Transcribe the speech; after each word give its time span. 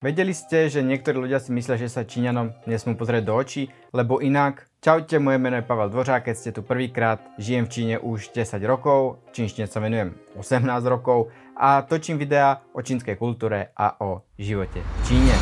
Vedeli 0.00 0.32
ste, 0.32 0.72
že 0.72 0.80
niektorí 0.80 1.28
ľudia 1.28 1.44
si 1.44 1.52
myslia, 1.52 1.76
že 1.76 1.92
sa 1.92 2.08
Číňanom 2.08 2.64
nesmú 2.64 2.96
pozrieť 2.96 3.20
do 3.20 3.36
očí, 3.36 3.68
lebo 3.92 4.16
inak... 4.24 4.64
Čaute, 4.80 5.20
moje 5.20 5.36
meno 5.36 5.60
je 5.60 5.68
Pavel 5.68 5.92
Dvořák, 5.92 6.24
keď 6.24 6.36
ste 6.40 6.56
tu 6.56 6.64
prvýkrát, 6.64 7.20
žijem 7.36 7.68
v 7.68 7.72
Číne 7.76 7.94
už 8.00 8.32
10 8.32 8.64
rokov, 8.64 9.20
čínštine 9.36 9.68
sa 9.68 9.76
venujem 9.76 10.16
18 10.40 10.64
rokov 10.88 11.28
a 11.52 11.84
točím 11.84 12.16
videá 12.16 12.64
o 12.72 12.80
čínskej 12.80 13.20
kultúre 13.20 13.76
a 13.76 14.00
o 14.00 14.24
živote 14.40 14.80
v 14.80 15.00
Číne. 15.04 15.36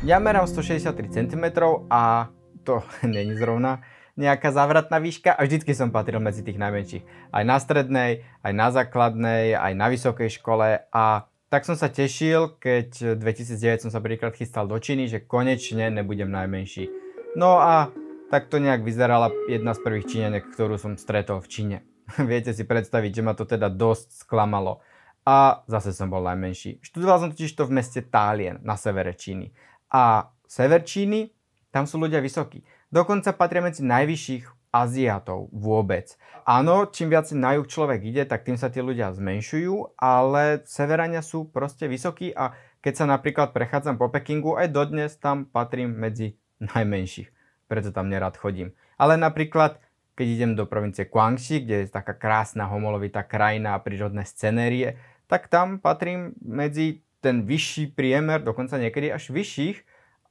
Ja 0.00 0.16
merám 0.16 0.48
163 0.48 0.96
cm 1.12 1.44
a 1.92 2.32
to 2.64 2.80
není 3.04 3.36
zrovna 3.36 3.84
nejaká 4.20 4.52
závratná 4.52 5.00
výška 5.00 5.32
a 5.32 5.40
vždycky 5.48 5.72
som 5.72 5.88
patril 5.88 6.20
medzi 6.20 6.44
tých 6.44 6.60
najmenších. 6.60 7.32
Aj 7.32 7.44
na 7.48 7.56
strednej, 7.56 8.28
aj 8.44 8.52
na 8.52 8.68
základnej, 8.68 9.56
aj 9.56 9.72
na 9.72 9.88
vysokej 9.88 10.28
škole 10.36 10.84
a 10.92 11.04
tak 11.50 11.66
som 11.66 11.74
sa 11.74 11.90
tešil, 11.90 12.60
keď 12.62 13.18
2009 13.18 13.82
som 13.82 13.90
sa 13.90 13.98
prvýkrát 13.98 14.36
chystal 14.38 14.70
do 14.70 14.78
Číny, 14.78 15.10
že 15.10 15.26
konečne 15.26 15.90
nebudem 15.90 16.30
najmenší. 16.30 16.86
No 17.34 17.58
a 17.58 17.90
tak 18.30 18.46
to 18.46 18.62
nejak 18.62 18.86
vyzerala 18.86 19.34
jedna 19.50 19.74
z 19.74 19.82
prvých 19.82 20.06
Číňaniek, 20.06 20.46
ktorú 20.54 20.78
som 20.78 20.94
stretol 20.94 21.42
v 21.42 21.50
Číne. 21.50 21.76
Viete 22.30 22.54
si 22.54 22.62
predstaviť, 22.62 23.10
že 23.10 23.26
ma 23.26 23.34
to 23.34 23.42
teda 23.42 23.66
dosť 23.66 24.22
sklamalo. 24.22 24.78
A 25.26 25.66
zase 25.66 25.90
som 25.90 26.06
bol 26.06 26.22
najmenší. 26.22 26.78
Študoval 26.86 27.18
som 27.18 27.30
totiž 27.34 27.50
to 27.58 27.66
v 27.66 27.82
meste 27.82 28.00
Tálien 28.06 28.62
na 28.62 28.78
severe 28.78 29.18
Číny. 29.18 29.50
A 29.90 30.30
sever 30.46 30.86
Číny, 30.86 31.34
tam 31.74 31.86
sú 31.86 31.98
ľudia 31.98 32.22
vysokí. 32.22 32.62
Dokonca 32.90 33.30
patria 33.30 33.62
medzi 33.62 33.86
najvyšších 33.86 34.74
Aziatov 34.74 35.50
vôbec. 35.50 36.14
Áno, 36.46 36.86
čím 36.90 37.10
viac 37.10 37.30
na 37.34 37.58
juh 37.58 37.66
človek 37.66 38.02
ide, 38.06 38.22
tak 38.26 38.46
tým 38.46 38.58
sa 38.58 38.70
tí 38.70 38.82
ľudia 38.82 39.10
zmenšujú, 39.14 39.98
ale 39.98 40.62
severania 40.66 41.22
sú 41.22 41.46
proste 41.50 41.90
vysokí 41.90 42.34
a 42.34 42.54
keď 42.82 42.94
sa 42.94 43.06
napríklad 43.06 43.50
prechádzam 43.54 43.98
po 43.98 44.10
Pekingu, 44.10 44.58
aj 44.58 44.74
dodnes 44.74 45.14
tam 45.18 45.46
patrím 45.46 45.94
medzi 45.94 46.38
najmenších. 46.62 47.30
Preto 47.70 47.94
tam 47.94 48.10
nerad 48.10 48.34
chodím. 48.34 48.74
Ale 48.98 49.14
napríklad, 49.14 49.78
keď 50.18 50.26
idem 50.26 50.52
do 50.58 50.66
provincie 50.66 51.06
Guangxi, 51.06 51.62
kde 51.62 51.86
je 51.86 51.94
taká 51.94 52.18
krásna 52.18 52.66
homolovitá 52.66 53.22
krajina 53.22 53.78
a 53.78 53.82
prírodné 53.82 54.26
scenérie, 54.26 54.98
tak 55.30 55.46
tam 55.46 55.78
patrím 55.78 56.34
medzi 56.42 57.06
ten 57.22 57.46
vyšší 57.46 57.94
priemer, 57.94 58.42
dokonca 58.42 58.80
niekedy 58.80 59.14
až 59.14 59.30
vyšších, 59.30 59.89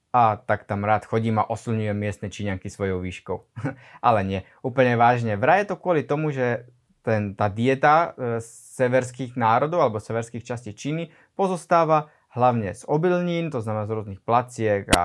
a 0.09 0.41
tak 0.41 0.65
tam 0.65 0.81
rád 0.81 1.05
chodím 1.05 1.37
a 1.37 1.45
oslňujem 1.45 1.93
miestne 1.93 2.33
Číňanky 2.33 2.69
svojou 2.69 2.97
výškou. 3.01 3.37
Ale 4.07 4.19
nie, 4.25 4.39
úplne 4.65 4.97
vážne. 4.97 5.37
Vraj 5.37 5.65
je 5.65 5.69
to 5.73 5.77
kvôli 5.77 6.01
tomu, 6.01 6.33
že 6.33 6.65
ten, 7.05 7.37
tá 7.37 7.47
dieta 7.47 8.13
e, 8.17 8.43
severských 8.43 9.37
národov 9.39 9.85
alebo 9.85 10.03
severských 10.03 10.43
častí 10.43 10.73
Číny 10.75 11.13
pozostáva 11.37 12.11
hlavne 12.33 12.73
z 12.73 12.85
obilnín, 12.85 13.49
to 13.49 13.61
znamená 13.61 13.89
z 13.89 13.93
rôznych 13.95 14.21
placiek 14.21 14.85
a 14.89 15.03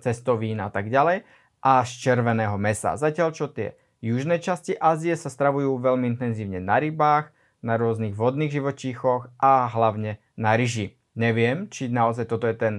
cestovín 0.00 0.60
a 0.64 0.72
tak 0.72 0.88
ďalej, 0.88 1.24
a 1.64 1.84
z 1.84 1.92
červeného 2.00 2.56
mesa. 2.60 2.96
Zatiaľ 2.96 3.32
čo 3.32 3.48
tie 3.48 3.76
južné 4.04 4.40
časti 4.40 4.76
Ázie 4.76 5.16
sa 5.16 5.32
stravujú 5.32 5.80
veľmi 5.80 6.16
intenzívne 6.16 6.60
na 6.60 6.76
rybách, 6.80 7.32
na 7.64 7.80
rôznych 7.80 8.12
vodných 8.12 8.52
živočíchoch 8.52 9.32
a 9.40 9.68
hlavne 9.72 10.20
na 10.36 10.52
ryži. 10.52 11.00
Neviem, 11.16 11.72
či 11.72 11.88
naozaj 11.88 12.28
toto 12.28 12.44
je 12.44 12.56
ten 12.56 12.74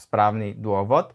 správny 0.00 0.56
dôvod, 0.56 1.12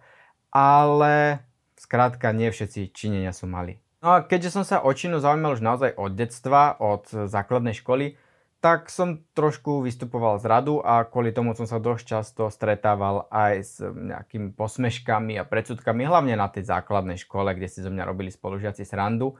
ale 0.53 1.43
skrátka 1.75 2.31
nie 2.31 2.53
všetci 2.53 2.93
činenia 2.93 3.33
sú 3.33 3.49
mali. 3.49 3.81
No 4.05 4.15
a 4.15 4.17
keďže 4.21 4.53
som 4.53 4.63
sa 4.63 4.85
o 4.85 4.93
Čínu 4.93 5.17
zaujímal 5.17 5.57
už 5.57 5.65
naozaj 5.65 5.91
od 5.97 6.13
detstva, 6.13 6.77
od 6.77 7.09
základnej 7.09 7.73
školy, 7.73 8.13
tak 8.61 8.89
som 8.89 9.21
trošku 9.37 9.85
vystupoval 9.85 10.41
z 10.41 10.49
radu 10.49 10.81
a 10.81 11.05
kvôli 11.05 11.29
tomu 11.29 11.53
som 11.53 11.69
sa 11.69 11.77
dosť 11.77 12.03
často 12.05 12.43
stretával 12.49 13.29
aj 13.29 13.53
s 13.61 13.73
nejakými 13.81 14.57
posmeškami 14.57 15.37
a 15.37 15.45
predsudkami, 15.45 16.01
hlavne 16.01 16.33
na 16.33 16.49
tej 16.49 16.65
základnej 16.65 17.21
škole, 17.21 17.53
kde 17.53 17.69
si 17.69 17.85
zo 17.85 17.93
mňa 17.93 18.09
robili 18.09 18.33
spolužiaci 18.33 18.81
srandu. 18.81 19.37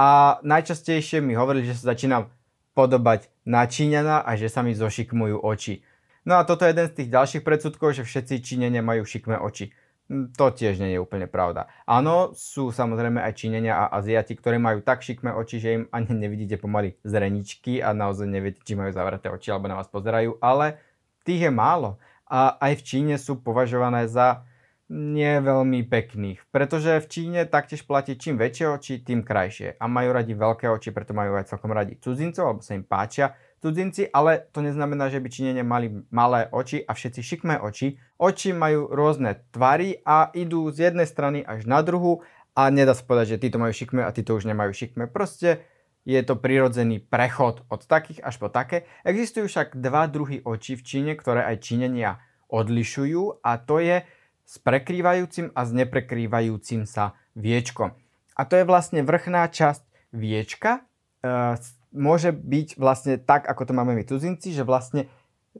A 0.00 0.40
najčastejšie 0.40 1.20
mi 1.20 1.36
hovorili, 1.36 1.68
že 1.68 1.76
sa 1.76 1.92
začínam 1.92 2.32
podobať 2.72 3.28
na 3.44 3.68
Číňana 3.68 4.24
a 4.24 4.32
že 4.34 4.48
sa 4.48 4.64
mi 4.64 4.72
zošikmujú 4.72 5.44
oči. 5.44 5.84
No 6.24 6.40
a 6.40 6.42
toto 6.48 6.64
je 6.64 6.72
jeden 6.72 6.88
z 6.88 6.96
tých 6.96 7.12
ďalších 7.12 7.42
predsudkov, 7.44 7.92
že 7.92 8.08
všetci 8.08 8.40
Číňania 8.40 8.80
majú 8.80 9.04
šikmé 9.04 9.36
oči. 9.36 9.76
Hm, 10.08 10.36
to 10.36 10.52
tiež 10.52 10.80
nie 10.80 10.96
je 10.96 11.00
úplne 11.00 11.24
pravda. 11.24 11.68
Áno, 11.88 12.36
sú 12.36 12.68
samozrejme 12.72 13.24
aj 13.24 13.36
Číňania 13.40 13.72
a 13.72 13.92
Aziati, 13.96 14.36
ktorí 14.36 14.60
majú 14.60 14.84
tak 14.84 15.00
šikmé 15.00 15.32
oči, 15.32 15.56
že 15.60 15.68
im 15.80 15.84
ani 15.92 16.12
nevidíte 16.12 16.60
pomaly 16.60 16.96
zreničky 17.04 17.80
a 17.80 17.96
naozaj 17.96 18.28
neviete, 18.28 18.60
či 18.64 18.76
majú 18.76 18.92
zavreté 18.92 19.32
oči 19.32 19.52
alebo 19.52 19.68
na 19.68 19.80
vás 19.80 19.88
pozerajú, 19.88 20.36
ale 20.44 20.80
tých 21.24 21.48
je 21.48 21.52
málo. 21.52 21.96
A 22.28 22.56
aj 22.60 22.80
v 22.80 22.82
Číne 22.84 23.14
sú 23.16 23.40
považované 23.40 24.08
za 24.08 24.44
nie 24.92 25.40
veľmi 25.40 25.88
pekných, 25.88 26.44
pretože 26.52 27.00
v 27.00 27.08
Číne 27.08 27.40
taktiež 27.48 27.88
platí 27.88 28.20
čím 28.20 28.36
väčšie 28.36 28.66
oči, 28.68 28.94
tým 29.00 29.24
krajšie. 29.24 29.80
A 29.80 29.84
majú 29.88 30.12
radi 30.12 30.36
veľké 30.36 30.68
oči, 30.68 30.92
preto 30.92 31.16
majú 31.16 31.40
aj 31.40 31.56
celkom 31.56 31.72
radi 31.72 31.96
cudzincov, 31.96 32.44
alebo 32.44 32.60
sa 32.60 32.76
im 32.76 32.84
páčia 32.84 33.32
cudzinci, 33.64 34.12
ale 34.12 34.44
to 34.52 34.60
neznamená, 34.60 35.08
že 35.08 35.24
by 35.24 35.28
Číňania 35.32 35.64
mali 35.64 36.04
malé 36.12 36.52
oči 36.52 36.84
a 36.84 36.92
všetci 36.92 37.20
šikmé 37.24 37.56
oči. 37.64 37.96
Oči 38.20 38.52
majú 38.52 38.92
rôzne 38.92 39.40
tvary 39.56 40.04
a 40.04 40.28
idú 40.36 40.68
z 40.68 40.92
jednej 40.92 41.08
strany 41.08 41.40
až 41.40 41.64
na 41.64 41.80
druhu 41.80 42.20
a 42.52 42.68
nedá 42.68 42.92
sa 42.92 43.00
povedať, 43.00 43.40
že 43.40 43.48
títo 43.48 43.56
majú 43.56 43.72
šikmé 43.72 44.04
a 44.04 44.12
títo 44.12 44.36
už 44.36 44.44
nemajú 44.44 44.76
šikmé. 44.76 45.08
Proste 45.08 45.64
je 46.04 46.20
to 46.20 46.36
prirodzený 46.36 47.00
prechod 47.00 47.64
od 47.72 47.80
takých 47.88 48.20
až 48.20 48.36
po 48.36 48.52
také. 48.52 48.84
Existujú 49.08 49.48
však 49.48 49.80
dva 49.80 50.04
druhy 50.12 50.44
očí 50.44 50.76
v 50.76 50.84
Číne, 50.84 51.12
ktoré 51.16 51.48
aj 51.48 51.64
Číňania 51.64 52.20
odlišujú 52.52 53.40
a 53.40 53.56
to 53.56 53.80
je 53.80 54.04
s 54.44 54.54
prekrývajúcim 54.60 55.56
a 55.56 55.60
s 55.64 55.70
neprekrývajúcim 55.72 56.84
sa 56.84 57.16
viečkom. 57.32 57.96
A 58.36 58.42
to 58.44 58.60
je 58.60 58.68
vlastne 58.68 59.00
vrchná 59.00 59.48
časť 59.48 60.12
viečka, 60.12 60.84
e, 61.24 61.56
môže 61.94 62.34
byť 62.34 62.76
vlastne 62.76 63.14
tak, 63.16 63.46
ako 63.46 63.70
to 63.70 63.72
máme 63.72 63.94
my 63.94 64.04
cudzinci, 64.04 64.50
že 64.50 64.66
vlastne 64.66 65.06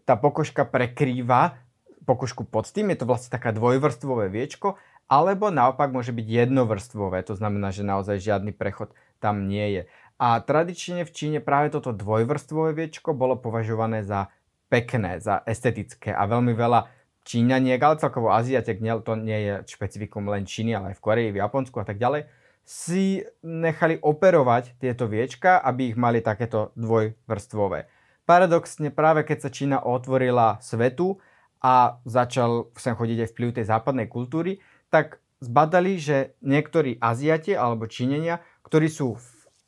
tá 0.03 0.19
pokožka 0.19 0.67
prekrýva 0.67 1.62
pokožku 2.05 2.45
pod 2.45 2.69
tým, 2.69 2.93
je 2.93 3.00
to 3.00 3.09
vlastne 3.09 3.33
taká 3.33 3.55
dvojvrstvové 3.56 4.28
viečko, 4.28 4.77
alebo 5.09 5.49
naopak 5.49 5.89
môže 5.89 6.12
byť 6.12 6.27
jednovrstvové, 6.27 7.25
to 7.25 7.33
znamená, 7.39 7.72
že 7.72 7.87
naozaj 7.87 8.21
žiadny 8.21 8.53
prechod 8.53 8.93
tam 9.22 9.49
nie 9.49 9.81
je. 9.81 9.83
A 10.21 10.39
tradične 10.39 11.03
v 11.09 11.15
Číne 11.15 11.39
práve 11.41 11.72
toto 11.72 11.91
dvojvrstvové 11.97 12.77
viečko 12.77 13.16
bolo 13.16 13.41
považované 13.41 14.05
za 14.05 14.28
pekné, 14.69 15.19
za 15.19 15.41
estetické 15.49 16.12
a 16.12 16.28
veľmi 16.28 16.53
veľa 16.53 16.87
Číňaniek, 17.25 17.81
ale 17.81 17.97
celkovo 17.97 18.37
Aziatek, 18.37 18.84
to 19.01 19.16
nie 19.16 19.39
je 19.49 19.53
špecifikum 19.65 20.28
len 20.28 20.45
Číny, 20.45 20.77
ale 20.77 20.93
aj 20.93 21.01
v 21.01 21.05
Koreji, 21.05 21.33
v 21.33 21.41
Japonsku 21.41 21.81
a 21.81 21.87
tak 21.89 21.97
ďalej, 21.97 22.28
si 22.65 23.21
nechali 23.45 24.01
operovať 24.01 24.81
tieto 24.81 25.05
viečka, 25.05 25.61
aby 25.61 25.93
ich 25.93 25.97
mali 26.01 26.25
takéto 26.25 26.73
dvojvrstvové. 26.81 27.87
Paradoxne 28.25 28.89
práve 28.89 29.29
keď 29.29 29.39
sa 29.45 29.51
Čína 29.53 29.79
otvorila 29.85 30.57
svetu 30.65 31.21
a 31.61 32.01
začal 32.09 32.73
sem 32.77 32.97
chodiť 32.97 33.19
aj 33.25 33.31
vplyv 33.37 33.49
tej 33.53 33.67
západnej 33.69 34.09
kultúry, 34.09 34.65
tak 34.89 35.21
zbadali, 35.45 36.01
že 36.01 36.33
niektorí 36.41 36.97
Aziati 36.97 37.53
alebo 37.53 37.85
Čínenia, 37.85 38.41
ktorí 38.65 38.89
sú 38.89 39.21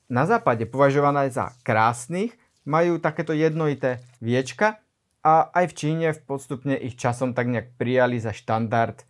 na 0.08 0.24
západe 0.24 0.64
považované 0.64 1.28
za 1.28 1.52
krásnych, 1.60 2.32
majú 2.64 2.96
takéto 2.96 3.36
jednoité 3.36 4.00
viečka 4.24 4.80
a 5.20 5.52
aj 5.52 5.64
v 5.70 5.76
Číne 5.76 6.06
v 6.16 6.20
postupne 6.24 6.74
ich 6.78 6.96
časom 6.96 7.36
tak 7.36 7.50
nejak 7.50 7.76
prijali 7.76 8.16
za 8.16 8.32
štandard 8.32 9.04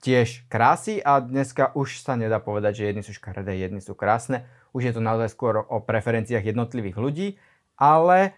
tiež 0.00 0.48
krásy 0.50 1.00
a 1.00 1.20
dneska 1.20 1.72
už 1.76 2.00
sa 2.00 2.16
nedá 2.16 2.40
povedať, 2.42 2.82
že 2.82 2.86
jedni 2.88 3.02
sú 3.02 3.12
škaredé, 3.16 3.56
jedni 3.56 3.80
sú 3.80 3.96
krásne. 3.96 4.44
Už 4.76 4.88
je 4.88 4.92
to 4.92 5.00
naozaj 5.00 5.32
skôr 5.32 5.64
o 5.64 5.80
preferenciách 5.80 6.44
jednotlivých 6.44 6.96
ľudí, 7.00 7.28
ale 7.80 8.36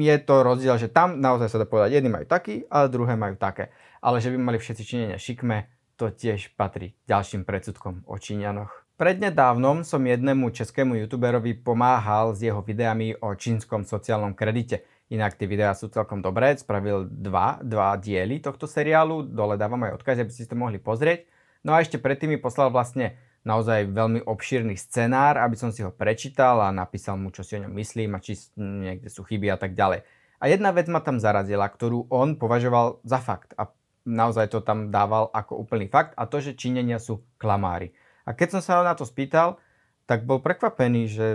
je 0.00 0.16
to 0.18 0.42
rozdiel, 0.42 0.74
že 0.80 0.90
tam 0.90 1.22
naozaj 1.22 1.48
sa 1.52 1.60
dá 1.62 1.66
povedať, 1.68 1.94
jedni 1.94 2.10
majú 2.10 2.26
taký, 2.26 2.66
a 2.66 2.90
druhé 2.90 3.14
majú 3.14 3.38
také. 3.38 3.70
Ale 4.02 4.18
že 4.18 4.34
by 4.34 4.38
mali 4.40 4.58
všetci 4.58 4.82
činenia 4.82 5.18
šikme, 5.20 5.70
to 5.94 6.10
tiež 6.10 6.56
patrí 6.56 6.96
ďalším 7.06 7.44
predsudkom 7.44 8.08
o 8.08 8.16
Číňanoch. 8.16 8.72
Prednedávnom 9.00 9.80
som 9.80 10.04
jednému 10.04 10.52
českému 10.52 10.92
youtuberovi 10.92 11.56
pomáhal 11.56 12.36
s 12.36 12.44
jeho 12.44 12.60
videami 12.60 13.16
o 13.16 13.32
čínskom 13.32 13.88
sociálnom 13.88 14.36
kredite. 14.36 14.84
Inak 15.10 15.34
tie 15.34 15.50
videá 15.50 15.74
sú 15.74 15.90
celkom 15.90 16.22
dobré, 16.22 16.54
spravil 16.54 17.10
dva, 17.10 17.58
dva 17.66 17.98
diely 17.98 18.38
tohto 18.38 18.70
seriálu, 18.70 19.26
dole 19.26 19.58
dávam 19.58 19.82
aj 19.82 19.98
odkaz, 19.98 20.22
aby 20.22 20.30
ste 20.30 20.46
to 20.46 20.54
mohli 20.54 20.78
pozrieť. 20.78 21.26
No 21.66 21.74
a 21.74 21.82
ešte 21.82 21.98
predtým 21.98 22.30
mi 22.30 22.38
poslal 22.38 22.70
vlastne 22.70 23.18
naozaj 23.42 23.90
veľmi 23.90 24.22
obšírny 24.22 24.78
scenár, 24.78 25.40
aby 25.42 25.58
som 25.58 25.74
si 25.74 25.82
ho 25.82 25.90
prečítal 25.90 26.62
a 26.62 26.70
napísal 26.70 27.18
mu, 27.18 27.34
čo 27.34 27.42
si 27.42 27.58
o 27.58 27.62
ňom 27.66 27.74
myslím 27.74 28.14
a 28.14 28.22
či 28.22 28.38
niekde 28.54 29.10
sú 29.10 29.26
chyby 29.26 29.50
a 29.50 29.58
tak 29.58 29.74
ďalej. 29.74 30.06
A 30.40 30.44
jedna 30.48 30.70
vec 30.72 30.88
ma 30.88 31.02
tam 31.02 31.20
zarazila, 31.20 31.68
ktorú 31.68 32.08
on 32.08 32.38
považoval 32.38 33.02
za 33.04 33.18
fakt 33.20 33.52
a 33.58 33.68
naozaj 34.06 34.48
to 34.52 34.64
tam 34.64 34.88
dával 34.88 35.28
ako 35.34 35.58
úplný 35.60 35.90
fakt 35.90 36.16
a 36.16 36.24
to, 36.24 36.40
že 36.40 36.56
Číňania 36.56 37.02
sú 37.02 37.20
klamári. 37.36 37.92
A 38.24 38.32
keď 38.32 38.56
som 38.56 38.62
sa 38.64 38.72
ho 38.80 38.82
na 38.86 38.96
to 38.96 39.04
spýtal, 39.04 39.60
tak 40.08 40.24
bol 40.24 40.40
prekvapený, 40.40 41.02
že 41.10 41.26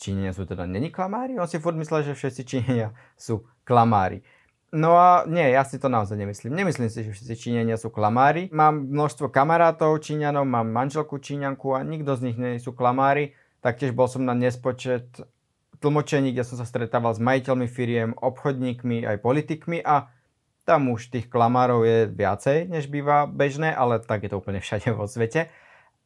Číňania 0.00 0.32
sú 0.32 0.48
teda 0.48 0.64
není 0.64 0.88
klamári? 0.88 1.36
On 1.36 1.44
si 1.44 1.60
furt 1.60 1.76
myslel, 1.76 2.08
že 2.08 2.16
všetci 2.16 2.42
Číňania 2.48 2.96
sú 3.20 3.44
klamári. 3.68 4.24
No 4.70 4.94
a 4.94 5.26
nie, 5.26 5.44
ja 5.50 5.66
si 5.66 5.82
to 5.82 5.90
naozaj 5.90 6.14
nemyslím. 6.14 6.54
Nemyslím 6.54 6.88
si, 6.88 7.04
že 7.04 7.12
všetci 7.12 7.34
Číňania 7.36 7.76
sú 7.76 7.92
klamári. 7.92 8.48
Mám 8.54 8.86
množstvo 8.88 9.28
kamarátov 9.28 9.98
Číňanov, 9.98 10.46
mám 10.46 10.70
manželku 10.72 11.18
Číňanku 11.18 11.74
a 11.74 11.84
nikto 11.84 12.14
z 12.16 12.30
nich 12.30 12.38
nie 12.38 12.56
sú 12.62 12.72
klamári. 12.72 13.34
Taktiež 13.60 13.92
bol 13.92 14.08
som 14.08 14.24
na 14.24 14.32
nespočet 14.32 15.20
tlmočení, 15.82 16.30
kde 16.32 16.46
som 16.46 16.56
sa 16.56 16.64
stretával 16.64 17.12
s 17.12 17.20
majiteľmi 17.20 17.66
firiem, 17.66 18.14
obchodníkmi 18.14 19.04
aj 19.04 19.16
politikmi 19.20 19.82
a 19.82 20.08
tam 20.68 20.92
už 20.94 21.10
tých 21.10 21.26
klamárov 21.26 21.82
je 21.82 21.98
viacej, 22.06 22.70
než 22.70 22.86
býva 22.86 23.26
bežné, 23.26 23.74
ale 23.74 23.98
tak 23.98 24.22
je 24.22 24.30
to 24.30 24.38
úplne 24.38 24.62
všade 24.64 24.94
vo 24.94 25.10
svete. 25.10 25.50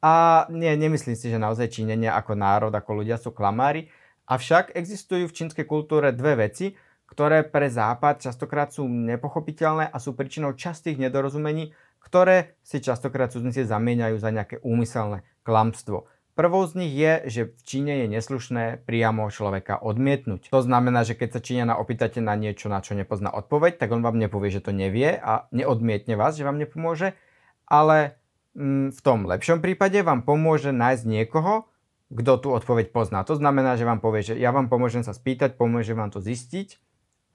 A 0.05 0.45
nie, 0.53 0.69
nemyslím 0.77 1.17
si, 1.17 1.33
že 1.33 1.41
naozaj 1.41 1.73
Číňania 1.73 2.13
ako 2.13 2.37
národ, 2.37 2.69
ako 2.69 3.01
ľudia 3.01 3.17
sú 3.17 3.33
klamári. 3.33 3.89
Avšak 4.29 4.77
existujú 4.77 5.25
v 5.25 5.33
čínskej 5.33 5.65
kultúre 5.65 6.13
dve 6.13 6.45
veci, 6.45 6.77
ktoré 7.09 7.41
pre 7.41 7.73
Západ 7.73 8.21
častokrát 8.21 8.69
sú 8.69 8.85
nepochopiteľné 8.85 9.89
a 9.89 9.97
sú 9.97 10.13
príčinou 10.13 10.53
častých 10.53 11.01
nedorozumení, 11.01 11.73
ktoré 12.05 12.53
si 12.61 12.85
častokrát 12.85 13.33
cudzinci 13.33 13.65
zamieňajú 13.65 14.15
za 14.21 14.29
nejaké 14.29 14.61
úmyselné 14.61 15.25
klamstvo. 15.41 16.05
Prvou 16.37 16.67
z 16.69 16.85
nich 16.85 16.93
je, 16.93 17.13
že 17.25 17.41
v 17.49 17.61
Číne 17.65 17.93
je 18.05 18.07
neslušné 18.11 18.85
priamo 18.85 19.25
človeka 19.33 19.81
odmietnúť. 19.81 20.53
To 20.53 20.61
znamená, 20.61 21.01
že 21.01 21.17
keď 21.17 21.39
sa 21.39 21.41
Číňana 21.41 21.81
opýtate 21.81 22.21
na 22.21 22.37
niečo, 22.37 22.69
na 22.69 22.83
čo 22.83 22.93
nepozná 22.93 23.33
odpoveď, 23.33 23.81
tak 23.81 23.89
on 23.89 24.05
vám 24.05 24.21
nepovie, 24.21 24.53
že 24.53 24.61
to 24.61 24.69
nevie 24.69 25.17
a 25.17 25.49
neodmietne 25.49 26.13
vás, 26.13 26.37
že 26.37 26.45
vám 26.45 26.61
nepomôže, 26.61 27.17
ale 27.65 28.19
v 28.55 28.99
tom 29.03 29.27
lepšom 29.27 29.59
prípade 29.59 29.99
vám 29.99 30.23
pomôže 30.23 30.71
nájsť 30.71 31.03
niekoho, 31.03 31.67
kto 32.07 32.31
tú 32.39 32.47
odpoveď 32.55 32.95
pozná. 32.95 33.27
To 33.27 33.35
znamená, 33.35 33.75
že 33.75 33.83
vám 33.83 33.99
povie, 33.99 34.23
že 34.23 34.39
ja 34.39 34.55
vám 34.55 34.71
pomôžem 34.71 35.03
sa 35.03 35.11
spýtať, 35.11 35.59
pomôžem 35.59 35.99
vám 35.99 36.09
to 36.09 36.23
zistiť. 36.23 36.79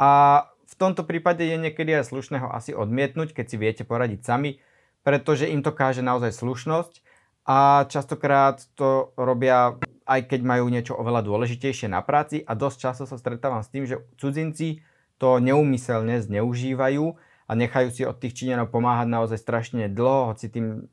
A 0.00 0.42
v 0.64 0.74
tomto 0.80 1.04
prípade 1.04 1.44
je 1.44 1.60
niekedy 1.60 1.92
aj 1.92 2.08
slušného 2.08 2.48
asi 2.48 2.72
odmietnúť, 2.72 3.36
keď 3.36 3.46
si 3.46 3.56
viete 3.60 3.82
poradiť 3.84 4.24
sami, 4.24 4.64
pretože 5.04 5.50
im 5.50 5.60
to 5.60 5.76
káže 5.76 6.00
naozaj 6.00 6.32
slušnosť. 6.32 7.04
A 7.44 7.84
častokrát 7.90 8.62
to 8.78 9.12
robia 9.18 9.76
aj 10.10 10.26
keď 10.26 10.40
majú 10.42 10.66
niečo 10.66 10.98
oveľa 10.98 11.22
dôležitejšie 11.22 11.86
na 11.86 12.02
práci 12.02 12.42
a 12.42 12.58
dosť 12.58 12.76
často 12.82 13.04
sa 13.06 13.14
stretávam 13.14 13.62
s 13.62 13.70
tým, 13.70 13.86
že 13.86 14.02
cudzinci 14.18 14.82
to 15.22 15.38
neumyselne 15.38 16.18
zneužívajú 16.18 17.14
a 17.50 17.58
nechajú 17.58 17.90
si 17.90 18.06
od 18.06 18.14
tých 18.14 18.38
Číňanov 18.38 18.70
pomáhať 18.70 19.10
naozaj 19.10 19.42
strašne 19.42 19.90
dlho, 19.90 20.30
hoci 20.30 20.46
tým 20.46 20.86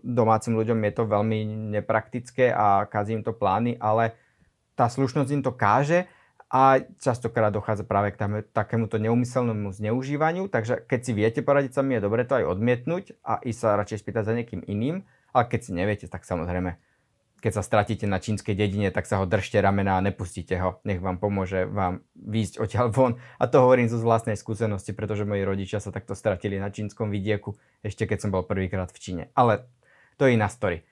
domácim 0.00 0.56
ľuďom 0.56 0.80
je 0.88 0.92
to 0.96 1.04
veľmi 1.04 1.38
nepraktické 1.76 2.48
a 2.48 2.88
kazí 2.88 3.12
im 3.12 3.20
to 3.20 3.36
plány, 3.36 3.76
ale 3.76 4.16
tá 4.72 4.88
slušnosť 4.88 5.30
im 5.36 5.44
to 5.44 5.52
káže 5.52 6.08
a 6.48 6.80
častokrát 6.96 7.52
dochádza 7.52 7.84
práve 7.84 8.16
k 8.16 8.24
takémuto 8.56 8.96
neumyselnému 8.96 9.68
zneužívaniu, 9.68 10.48
takže 10.48 10.80
keď 10.88 11.00
si 11.04 11.12
viete 11.12 11.40
poradiť 11.44 11.76
sami, 11.76 12.00
je 12.00 12.04
dobre 12.08 12.24
to 12.24 12.40
aj 12.40 12.56
odmietnúť 12.56 13.20
a 13.20 13.44
ísť 13.44 13.60
sa 13.60 13.76
radšej 13.76 14.00
spýtať 14.00 14.24
za 14.24 14.32
niekým 14.32 14.64
iným, 14.64 15.04
ale 15.36 15.44
keď 15.44 15.60
si 15.60 15.70
neviete, 15.76 16.06
tak 16.08 16.24
samozrejme, 16.24 16.80
keď 17.38 17.52
sa 17.58 17.62
stratíte 17.62 18.04
na 18.10 18.18
čínskej 18.18 18.58
dedine, 18.58 18.90
tak 18.90 19.06
sa 19.06 19.22
ho 19.22 19.26
držte 19.26 19.62
ramena 19.62 19.98
a 19.98 20.04
nepustíte 20.04 20.58
ho, 20.58 20.82
nech 20.82 20.98
vám 20.98 21.22
pomôže 21.22 21.70
vám 21.70 22.02
výjsť 22.18 22.54
odtiaľ 22.58 22.86
von. 22.90 23.12
A 23.38 23.46
to 23.46 23.62
hovorím 23.62 23.86
zo 23.86 24.02
vlastnej 24.02 24.34
skúsenosti, 24.34 24.90
pretože 24.90 25.22
moji 25.22 25.46
rodičia 25.46 25.78
sa 25.78 25.94
takto 25.94 26.18
stratili 26.18 26.58
na 26.58 26.74
čínskom 26.74 27.14
vidieku, 27.14 27.54
ešte 27.86 28.10
keď 28.10 28.18
som 28.26 28.30
bol 28.34 28.42
prvýkrát 28.42 28.90
v 28.90 28.98
Číne. 28.98 29.24
Ale 29.38 29.70
to 30.18 30.26
je 30.26 30.34
iná 30.34 30.50
story. 30.50 30.82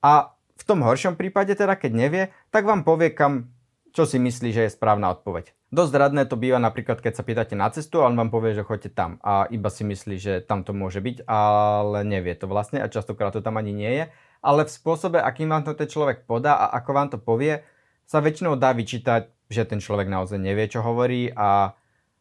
A 0.00 0.34
v 0.56 0.62
tom 0.64 0.80
horšom 0.86 1.18
prípade 1.18 1.52
teda, 1.52 1.74
keď 1.76 1.92
nevie, 1.92 2.22
tak 2.54 2.64
vám 2.64 2.86
povie, 2.86 3.12
kam 3.12 3.56
čo 3.96 4.04
si 4.04 4.20
myslí, 4.20 4.52
že 4.52 4.68
je 4.68 4.76
správna 4.76 5.08
odpoveď. 5.16 5.56
Dosť 5.72 5.92
radné 5.96 6.28
to 6.28 6.36
býva 6.36 6.60
napríklad, 6.60 7.00
keď 7.00 7.16
sa 7.16 7.24
pýtate 7.24 7.56
na 7.56 7.72
cestu 7.72 8.04
a 8.04 8.12
on 8.12 8.14
vám 8.14 8.28
povie, 8.28 8.52
že 8.52 8.60
choďte 8.60 8.92
tam 8.92 9.16
a 9.24 9.48
iba 9.48 9.72
si 9.72 9.88
myslí, 9.88 10.16
že 10.20 10.32
tam 10.44 10.68
to 10.68 10.76
môže 10.76 11.00
byť, 11.00 11.24
ale 11.24 12.04
nevie 12.04 12.36
to 12.36 12.44
vlastne 12.44 12.84
a 12.84 12.92
častokrát 12.92 13.32
to 13.32 13.40
tam 13.40 13.56
ani 13.56 13.72
nie 13.72 13.88
je. 13.88 14.04
Ale 14.44 14.66
v 14.66 14.74
spôsobe, 14.74 15.18
akým 15.20 15.50
vám 15.50 15.64
to 15.64 15.72
ten 15.76 15.88
človek 15.88 16.28
podá 16.28 16.56
a 16.56 16.76
ako 16.80 16.90
vám 16.92 17.08
to 17.12 17.18
povie, 17.20 17.62
sa 18.06 18.22
väčšinou 18.22 18.54
dá 18.54 18.70
vyčítať, 18.70 19.28
že 19.50 19.62
ten 19.66 19.82
človek 19.82 20.06
naozaj 20.06 20.38
nevie, 20.38 20.66
čo 20.70 20.82
hovorí 20.82 21.30
a 21.34 21.74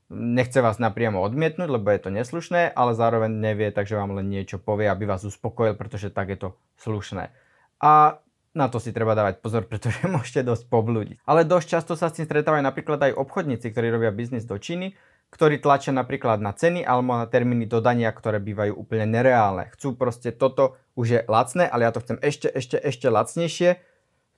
nechce 0.09 0.61
vás 0.61 0.77
napriamo 0.77 1.21
odmietnúť, 1.21 1.69
lebo 1.69 1.89
je 1.89 2.01
to 2.01 2.09
neslušné, 2.13 2.73
ale 2.73 2.93
zároveň 2.93 3.31
nevie, 3.33 3.69
takže 3.73 3.97
vám 3.97 4.13
len 4.17 4.29
niečo 4.29 4.61
povie, 4.61 4.85
aby 4.85 5.09
vás 5.09 5.25
uspokojil, 5.25 5.73
pretože 5.73 6.13
tak 6.13 6.29
je 6.29 6.37
to 6.37 6.49
slušné. 6.77 7.33
A 7.81 8.21
na 8.55 8.71
to 8.71 8.79
si 8.79 8.95
treba 8.95 9.17
dávať 9.17 9.41
pozor, 9.41 9.65
pretože 9.69 10.05
môžete 10.05 10.45
dosť 10.45 10.69
poblúdiť. 10.69 11.17
Ale 11.25 11.43
dosť 11.45 11.67
často 11.77 11.93
sa 11.97 12.09
s 12.09 12.21
tým 12.21 12.25
stretávajú 12.29 12.61
napríklad 12.61 13.01
aj 13.11 13.17
obchodníci, 13.17 13.69
ktorí 13.73 13.89
robia 13.89 14.13
biznis 14.13 14.45
do 14.45 14.55
Číny, 14.55 14.93
ktorí 15.33 15.59
tlačia 15.59 15.91
napríklad 15.91 16.39
na 16.39 16.55
ceny 16.55 16.85
alebo 16.87 17.19
na 17.19 17.27
termíny 17.27 17.67
dodania, 17.67 18.13
ktoré 18.13 18.39
bývajú 18.39 18.75
úplne 18.75 19.09
nereálne. 19.09 19.67
Chcú 19.75 19.97
proste 19.99 20.31
toto, 20.31 20.79
už 20.95 21.07
je 21.07 21.19
lacné, 21.27 21.67
ale 21.67 21.83
ja 21.87 21.91
to 21.91 21.99
chcem 21.99 22.17
ešte, 22.23 22.47
ešte, 22.47 22.77
ešte 22.79 23.07
lacnejšie, 23.11 23.83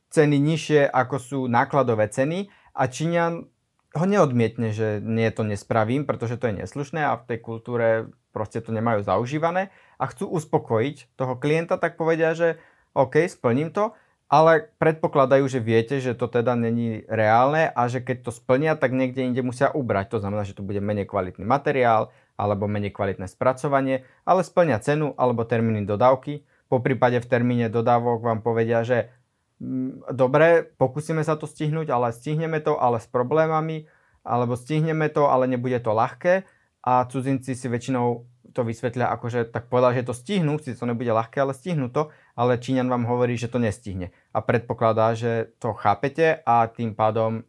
ceny 0.09 0.35
nižšie 0.41 0.89
ako 0.89 1.15
sú 1.21 1.39
nákladové 1.45 2.09
ceny. 2.09 2.49
A 2.77 2.89
Číňan 2.89 3.45
ho 3.97 4.05
neodmietne, 4.05 4.73
že 4.73 5.01
nie 5.01 5.29
to 5.33 5.41
nespravím, 5.41 6.05
pretože 6.05 6.37
to 6.37 6.49
je 6.49 6.65
neslušné 6.65 7.01
a 7.01 7.17
v 7.17 7.25
tej 7.33 7.39
kultúre 7.41 7.87
proste 8.29 8.61
to 8.61 8.69
nemajú 8.69 9.01
zaužívané. 9.01 9.73
A 9.97 10.05
chcú 10.09 10.29
uspokojiť 10.29 11.17
toho 11.17 11.37
klienta, 11.41 11.81
tak 11.81 11.97
povedia, 11.97 12.37
že 12.37 12.61
OK, 12.93 13.25
splním 13.29 13.73
to, 13.73 13.93
ale 14.27 14.75
predpokladajú, 14.75 15.47
že 15.47 15.63
viete, 15.63 16.03
že 16.03 16.11
to 16.11 16.27
teda 16.27 16.59
není 16.59 17.07
reálne 17.07 17.71
a 17.71 17.87
že 17.87 18.03
keď 18.03 18.27
to 18.27 18.31
splnia, 18.35 18.75
tak 18.75 18.91
niekde 18.91 19.23
inde 19.23 19.39
musia 19.39 19.71
ubrať. 19.71 20.15
To 20.15 20.17
znamená, 20.19 20.43
že 20.43 20.51
to 20.51 20.67
bude 20.67 20.83
menej 20.83 21.07
kvalitný 21.07 21.47
materiál 21.47 22.11
alebo 22.35 22.67
menej 22.67 22.91
kvalitné 22.91 23.31
spracovanie, 23.31 24.03
ale 24.27 24.43
splnia 24.43 24.83
cenu 24.83 25.15
alebo 25.15 25.47
termíny 25.47 25.87
dodávky. 25.87 26.43
Po 26.67 26.83
prípade 26.83 27.23
v 27.23 27.27
termíne 27.31 27.71
dodávok 27.71 28.19
vám 28.19 28.43
povedia, 28.43 28.83
že 28.83 29.07
mm, 29.63 30.11
dobre, 30.11 30.75
pokúsime 30.75 31.23
sa 31.23 31.39
to 31.39 31.47
stihnúť, 31.47 31.87
ale 31.87 32.11
stihneme 32.11 32.59
to, 32.59 32.75
ale 32.75 32.99
s 32.99 33.07
problémami, 33.07 33.87
alebo 34.27 34.59
stihneme 34.59 35.07
to, 35.07 35.31
ale 35.31 35.47
nebude 35.47 35.79
to 35.79 35.95
ľahké 35.95 36.43
a 36.83 37.07
cudzinci 37.07 37.55
si 37.55 37.67
väčšinou 37.71 38.27
to 38.57 38.65
vysvetlia 38.65 39.13
ako, 39.13 39.29
že 39.29 39.45
tak 39.45 39.69
povedal, 39.69 39.93
že 39.93 40.09
to 40.09 40.17
stihnú, 40.17 40.57
si 40.57 40.73
to 40.73 40.89
nebude 40.89 41.13
ľahké, 41.13 41.37
ale 41.45 41.53
stihnú 41.53 41.93
to, 41.93 42.09
ale 42.33 42.57
Číňan 42.57 42.89
vám 42.89 43.05
hovorí, 43.05 43.37
že 43.37 43.53
to 43.53 43.61
nestihne. 43.61 44.09
A 44.33 44.41
predpokladá, 44.41 45.13
že 45.13 45.53
to 45.61 45.77
chápete 45.77 46.41
a 46.41 46.65
tým 46.65 46.97
pádom 46.97 47.45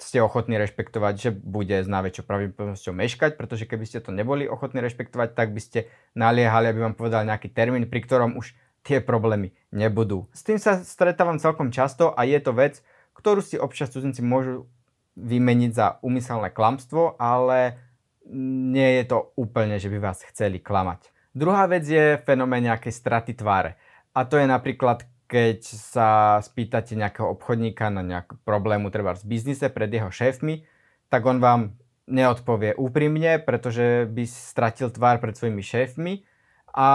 ste 0.00 0.22
ochotní 0.22 0.56
rešpektovať, 0.56 1.14
že 1.18 1.30
bude 1.34 1.76
s 1.76 1.90
najväčšou 1.90 2.24
pravdepodobnosťou 2.24 2.94
meškať, 2.96 3.36
pretože 3.36 3.68
keby 3.68 3.84
ste 3.84 3.98
to 4.00 4.14
neboli 4.14 4.48
ochotní 4.48 4.80
rešpektovať, 4.80 5.36
tak 5.36 5.52
by 5.52 5.60
ste 5.60 5.78
naliehali, 6.16 6.72
aby 6.72 6.80
vám 6.88 6.96
povedal 6.96 7.28
nejaký 7.28 7.52
termín, 7.52 7.84
pri 7.84 8.00
ktorom 8.00 8.40
už 8.40 8.56
tie 8.80 9.04
problémy 9.04 9.52
nebudú. 9.68 10.24
S 10.32 10.40
tým 10.40 10.56
sa 10.56 10.80
stretávam 10.80 11.36
celkom 11.36 11.68
často 11.68 12.16
a 12.16 12.24
je 12.24 12.40
to 12.40 12.56
vec, 12.56 12.80
ktorú 13.12 13.44
si 13.44 13.60
občas 13.60 13.92
cudzinci 13.92 14.24
môžu 14.24 14.64
vymeniť 15.20 15.70
za 15.76 15.86
úmyselné 16.00 16.48
klamstvo, 16.48 17.20
ale 17.20 17.76
nie 18.32 19.02
je 19.02 19.04
to 19.10 19.34
úplne, 19.34 19.76
že 19.76 19.90
by 19.90 19.98
vás 19.98 20.22
chceli 20.30 20.62
klamať. 20.62 21.10
Druhá 21.34 21.66
vec 21.70 21.86
je 21.86 22.18
fenomén 22.26 22.66
nejakej 22.66 22.90
straty 22.90 23.38
tváre. 23.38 23.78
A 24.14 24.26
to 24.26 24.38
je 24.38 24.46
napríklad, 24.46 25.06
keď 25.30 25.62
sa 25.62 26.38
spýtate 26.42 26.98
nejakého 26.98 27.30
obchodníka 27.38 27.86
na 27.90 28.02
nejakú 28.02 28.42
problému 28.42 28.90
treba 28.90 29.14
v 29.14 29.38
biznise 29.38 29.70
pred 29.70 29.86
jeho 29.86 30.10
šéfmi, 30.10 30.66
tak 31.06 31.22
on 31.22 31.38
vám 31.38 31.78
neodpovie 32.10 32.74
úprimne, 32.74 33.38
pretože 33.38 34.10
by 34.10 34.26
stratil 34.26 34.90
tvár 34.90 35.22
pred 35.22 35.38
svojimi 35.38 35.62
šéfmi 35.62 36.26
a 36.74 36.88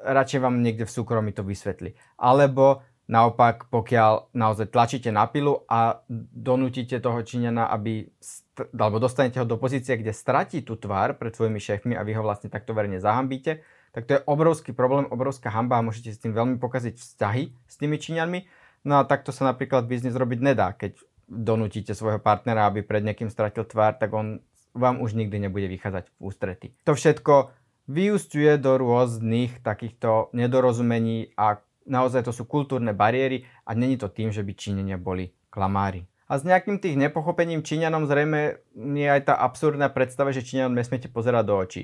radšej 0.00 0.40
vám 0.40 0.64
niekde 0.64 0.88
v 0.88 0.94
súkromí 0.96 1.36
to 1.36 1.44
vysvetlí. 1.44 1.92
Alebo 2.16 2.80
naopak, 3.12 3.68
pokiaľ 3.68 4.32
naozaj 4.32 4.72
tlačíte 4.72 5.12
na 5.12 5.28
pilu 5.28 5.68
a 5.68 6.00
donútite 6.32 6.96
toho 6.96 7.20
Číňana, 7.20 7.68
aby 7.68 8.08
alebo 8.56 9.00
dostanete 9.00 9.40
ho 9.40 9.48
do 9.48 9.56
pozície, 9.56 9.96
kde 9.96 10.12
stratí 10.12 10.60
tú 10.60 10.76
tvár 10.76 11.16
pred 11.16 11.32
svojimi 11.32 11.56
šéfmi 11.56 11.94
a 11.96 12.04
vy 12.04 12.12
ho 12.12 12.22
vlastne 12.22 12.52
takto 12.52 12.76
verne 12.76 13.00
zahambíte, 13.00 13.64
tak 13.92 14.08
to 14.08 14.10
je 14.16 14.24
obrovský 14.24 14.72
problém, 14.72 15.08
obrovská 15.08 15.52
hamba 15.52 15.80
a 15.80 15.84
môžete 15.84 16.16
s 16.16 16.20
tým 16.20 16.32
veľmi 16.32 16.56
pokaziť 16.56 16.94
vzťahy 16.96 17.42
s 17.68 17.74
tými 17.76 17.96
Číňanmi. 18.00 18.40
No 18.88 19.00
a 19.00 19.08
takto 19.08 19.30
sa 19.30 19.48
napríklad 19.52 19.84
biznis 19.84 20.16
robiť 20.16 20.40
nedá. 20.40 20.72
Keď 20.72 20.96
donútite 21.28 21.92
svojho 21.92 22.20
partnera, 22.20 22.68
aby 22.68 22.84
pred 22.84 23.04
niekým 23.04 23.28
stratil 23.32 23.64
tvár, 23.64 23.96
tak 23.96 24.12
on 24.12 24.40
vám 24.72 25.00
už 25.04 25.12
nikdy 25.16 25.48
nebude 25.48 25.68
vychádzať 25.68 26.08
v 26.08 26.14
ústrety. 26.20 26.66
To 26.88 26.96
všetko 26.96 27.52
vyústuje 27.88 28.56
do 28.56 28.80
rôznych 28.80 29.60
takýchto 29.60 30.32
nedorozumení 30.32 31.36
a 31.36 31.60
naozaj 31.84 32.24
to 32.24 32.32
sú 32.32 32.48
kultúrne 32.48 32.96
bariéry 32.96 33.44
a 33.68 33.76
není 33.76 34.00
to 34.00 34.08
tým, 34.08 34.32
že 34.32 34.40
by 34.40 34.52
Číňania 34.56 34.96
boli 34.96 35.28
klamári. 35.52 36.08
A 36.32 36.40
s 36.40 36.48
nejakým 36.48 36.80
tých 36.80 36.96
nepochopením 36.96 37.60
Číňanom 37.60 38.08
zrejme 38.08 38.64
je 38.72 39.04
aj 39.04 39.28
tá 39.28 39.34
absurdná 39.36 39.92
predstava, 39.92 40.32
že 40.32 40.40
Číňanom 40.40 40.72
nesmiete 40.72 41.12
pozerať 41.12 41.44
do 41.44 41.54
očí. 41.60 41.82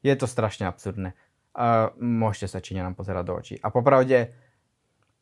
Je 0.00 0.16
to 0.16 0.24
strašne 0.24 0.64
absurdné. 0.64 1.12
A 1.52 1.92
môžete 2.00 2.48
sa 2.48 2.64
Číňanom 2.64 2.96
pozerať 2.96 3.24
do 3.28 3.34
očí. 3.36 3.54
A 3.60 3.68
popravde, 3.68 4.32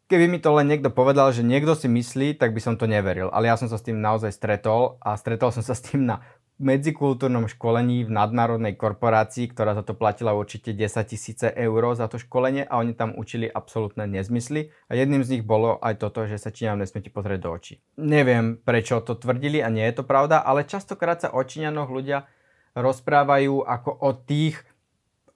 keby 0.07 0.31
mi 0.31 0.39
to 0.39 0.55
len 0.55 0.71
niekto 0.71 0.95
povedal, 0.95 1.35
že 1.35 1.43
niekto 1.43 1.75
si 1.75 1.91
myslí, 1.91 2.39
tak 2.39 2.55
by 2.55 2.63
som 2.63 2.79
to 2.79 2.87
neveril. 2.87 3.35
Ale 3.35 3.51
ja 3.51 3.59
som 3.59 3.67
sa 3.67 3.83
s 3.83 3.83
tým 3.83 3.99
naozaj 3.99 4.31
stretol 4.31 5.03
a 5.03 5.19
stretol 5.19 5.51
som 5.51 5.67
sa 5.67 5.75
s 5.75 5.83
tým 5.83 6.07
na 6.07 6.23
medzikultúrnom 6.59 7.47
školení 7.47 8.03
v 8.03 8.11
nadnárodnej 8.11 8.75
korporácii, 8.75 9.47
ktorá 9.55 9.79
za 9.79 9.87
to 9.87 9.95
platila 9.95 10.35
určite 10.35 10.75
10 10.75 10.91
tisíce 11.07 11.47
eur 11.55 11.95
za 11.95 12.11
to 12.11 12.19
školenie 12.19 12.67
a 12.67 12.83
oni 12.83 12.99
tam 12.99 13.15
učili 13.15 13.47
absolútne 13.47 14.11
nezmysly 14.11 14.75
a 14.91 14.99
jedným 14.99 15.23
z 15.23 15.39
nich 15.39 15.45
bolo 15.47 15.79
aj 15.79 16.03
toto, 16.03 16.27
že 16.27 16.37
sa 16.37 16.51
Číňanom 16.51 16.83
nesmiete 16.83 17.15
pozrieť 17.15 17.41
do 17.47 17.51
očí. 17.55 17.75
Neviem, 17.95 18.59
prečo 18.59 18.99
to 19.07 19.15
tvrdili 19.15 19.63
a 19.63 19.71
nie 19.71 19.87
je 19.87 20.03
to 20.03 20.05
pravda, 20.05 20.43
ale 20.43 20.67
častokrát 20.67 21.23
sa 21.23 21.31
o 21.31 21.41
Číňanoch 21.41 21.89
ľudia 21.89 22.27
rozprávajú 22.75 23.63
ako 23.63 23.91
o 23.95 24.11
tých 24.19 24.59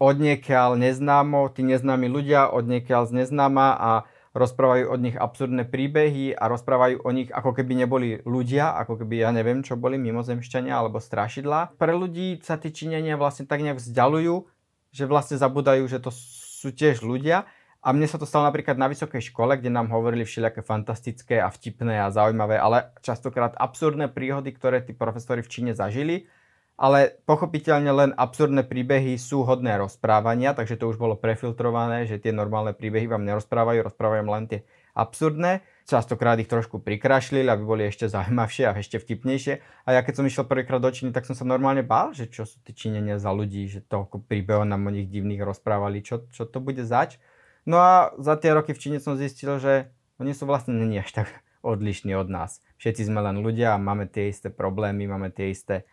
odniekiaľ 0.02 0.75
neznámo, 0.75 1.47
tí 1.55 1.62
neznámi 1.62 2.11
ľudia 2.11 2.50
odniekiaľ 2.50 3.07
z 3.07 3.12
neznáma 3.23 3.79
a 3.79 3.91
rozprávajú 4.33 4.89
od 4.89 5.01
nich 5.01 5.17
absurdné 5.17 5.69
príbehy 5.69 6.33
a 6.33 6.49
rozprávajú 6.49 7.05
o 7.05 7.11
nich 7.12 7.29
ako 7.29 7.53
keby 7.53 7.85
neboli 7.85 8.09
ľudia, 8.25 8.73
ako 8.81 9.05
keby 9.05 9.29
ja 9.29 9.31
neviem, 9.31 9.61
čo 9.61 9.77
boli 9.77 10.01
mimozemšťania 10.01 10.73
alebo 10.73 11.01
strašidlá. 11.01 11.77
Pre 11.77 11.93
ľudí 11.93 12.41
sa 12.41 12.57
tí 12.57 12.73
činenia 12.73 13.21
vlastne 13.21 13.45
tak 13.45 13.61
nejak 13.61 13.77
vzdialujú, 13.77 14.49
že 14.93 15.05
vlastne 15.05 15.37
zabudajú, 15.37 15.85
že 15.85 16.01
to 16.01 16.09
sú 16.12 16.73
tiež 16.73 17.05
ľudia. 17.05 17.45
A 17.83 17.91
mne 17.91 18.07
sa 18.07 18.15
to 18.15 18.31
stalo 18.31 18.47
napríklad 18.47 18.79
na 18.79 18.87
vysokej 18.87 19.35
škole, 19.35 19.59
kde 19.59 19.67
nám 19.67 19.91
hovorili 19.91 20.23
všelijaké 20.23 20.62
fantastické 20.62 21.43
a 21.43 21.51
vtipné 21.51 21.99
a 21.99 22.15
zaujímavé, 22.15 22.55
ale 22.55 22.95
častokrát 23.03 23.59
absurdné 23.59 24.07
príhody, 24.07 24.55
ktoré 24.55 24.87
tí 24.87 24.95
profesori 24.95 25.43
v 25.43 25.51
Číne 25.51 25.73
zažili 25.75 26.31
ale 26.76 27.21
pochopiteľne 27.29 27.93
len 27.93 28.11
absurdné 28.17 28.64
príbehy 28.64 29.21
sú 29.21 29.45
hodné 29.45 29.76
rozprávania, 29.79 30.57
takže 30.57 30.81
to 30.81 30.88
už 30.88 30.97
bolo 30.97 31.14
prefiltrované, 31.14 32.09
že 32.09 32.19
tie 32.19 32.33
normálne 32.33 32.73
príbehy 32.73 33.07
vám 33.07 33.29
nerozprávajú, 33.29 33.87
rozprávajú 33.87 34.23
len 34.26 34.45
tie 34.49 34.61
absurdné. 34.97 35.62
Častokrát 35.83 36.38
ich 36.38 36.49
trošku 36.49 36.79
prikrašlili, 36.81 37.49
aby 37.49 37.64
boli 37.64 37.83
ešte 37.88 38.07
zaujímavšie 38.09 38.64
a 38.71 38.76
ešte 38.79 39.02
vtipnejšie. 39.02 39.85
A 39.85 39.88
ja 39.99 40.00
keď 40.00 40.23
som 40.23 40.29
išiel 40.29 40.47
prvýkrát 40.47 40.79
do 40.79 40.88
Číny, 40.88 41.11
tak 41.11 41.26
som 41.26 41.35
sa 41.35 41.43
normálne 41.45 41.83
bál, 41.83 42.14
že 42.14 42.31
čo 42.31 42.47
sú 42.47 42.62
tie 42.62 42.73
Číňania 42.73 43.19
za 43.19 43.35
ľudí, 43.35 43.67
že 43.69 43.83
toľko 43.85 44.25
príbehov 44.25 44.64
nám 44.64 44.87
o 44.87 44.95
nich 44.95 45.11
divných 45.11 45.43
rozprávali, 45.43 46.00
čo, 46.00 46.25
čo 46.31 46.47
to 46.47 46.62
bude 46.62 46.81
zač. 46.87 47.19
No 47.67 47.79
a 47.79 48.14
za 48.19 48.38
tie 48.38 48.55
roky 48.55 48.75
v 48.75 48.81
Číne 48.81 48.99
som 49.02 49.19
zistil, 49.19 49.59
že 49.59 49.91
oni 50.23 50.35
sú 50.35 50.47
vlastne 50.47 50.75
není 50.75 51.02
až 51.02 51.11
tak 51.25 51.29
odlišní 51.62 52.14
od 52.19 52.26
nás. 52.31 52.59
Všetci 52.79 53.11
sme 53.11 53.23
len 53.23 53.38
ľudia 53.43 53.75
a 53.75 53.83
máme 53.83 54.11
tie 54.11 54.31
isté 54.31 54.50
problémy, 54.50 55.07
máme 55.07 55.31
tie 55.31 55.55
isté 55.55 55.87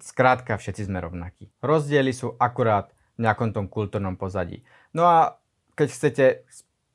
Skrátka, 0.00 0.56
všetci 0.56 0.88
sme 0.88 1.00
rovnakí. 1.00 1.52
Rozdiely 1.60 2.12
sú 2.12 2.36
akurát 2.40 2.92
v 3.16 3.24
nejakom 3.28 3.52
tom 3.52 3.66
kultúrnom 3.68 4.16
pozadí. 4.16 4.64
No 4.92 5.08
a 5.08 5.40
keď 5.76 5.88
chcete 5.92 6.24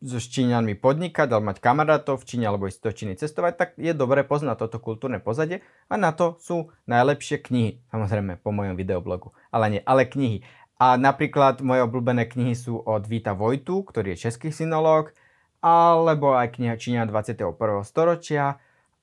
so 0.01 0.17
Číňanmi 0.17 0.81
podnikať 0.81 1.29
alebo 1.29 1.53
mať 1.53 1.61
kamarátov 1.61 2.17
v 2.17 2.25
Číne 2.25 2.49
alebo 2.49 2.65
ísť 2.65 2.81
do 2.81 2.91
Číny 2.93 3.13
cestovať, 3.13 3.53
tak 3.53 3.69
je 3.77 3.93
dobre 3.93 4.25
poznať 4.25 4.65
toto 4.65 4.81
kultúrne 4.81 5.21
pozadie 5.21 5.61
a 5.85 5.95
na 5.97 6.09
to 6.09 6.41
sú 6.41 6.73
najlepšie 6.89 7.37
knihy. 7.37 7.85
Samozrejme, 7.93 8.41
po 8.41 8.49
mojom 8.49 8.73
videoblogu. 8.73 9.37
Ale 9.53 9.77
nie, 9.77 9.81
ale 9.85 10.09
knihy. 10.09 10.41
A 10.81 10.97
napríklad 10.97 11.61
moje 11.61 11.85
obľúbené 11.85 12.25
knihy 12.25 12.57
sú 12.57 12.81
od 12.81 13.05
Víta 13.05 13.37
Vojtu, 13.37 13.85
ktorý 13.85 14.17
je 14.17 14.25
český 14.25 14.49
synológ, 14.49 15.13
alebo 15.61 16.33
aj 16.33 16.57
kniha 16.57 16.73
Číňa 16.73 17.05
21. 17.05 17.53
storočia, 17.85 18.57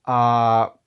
a 0.09 0.19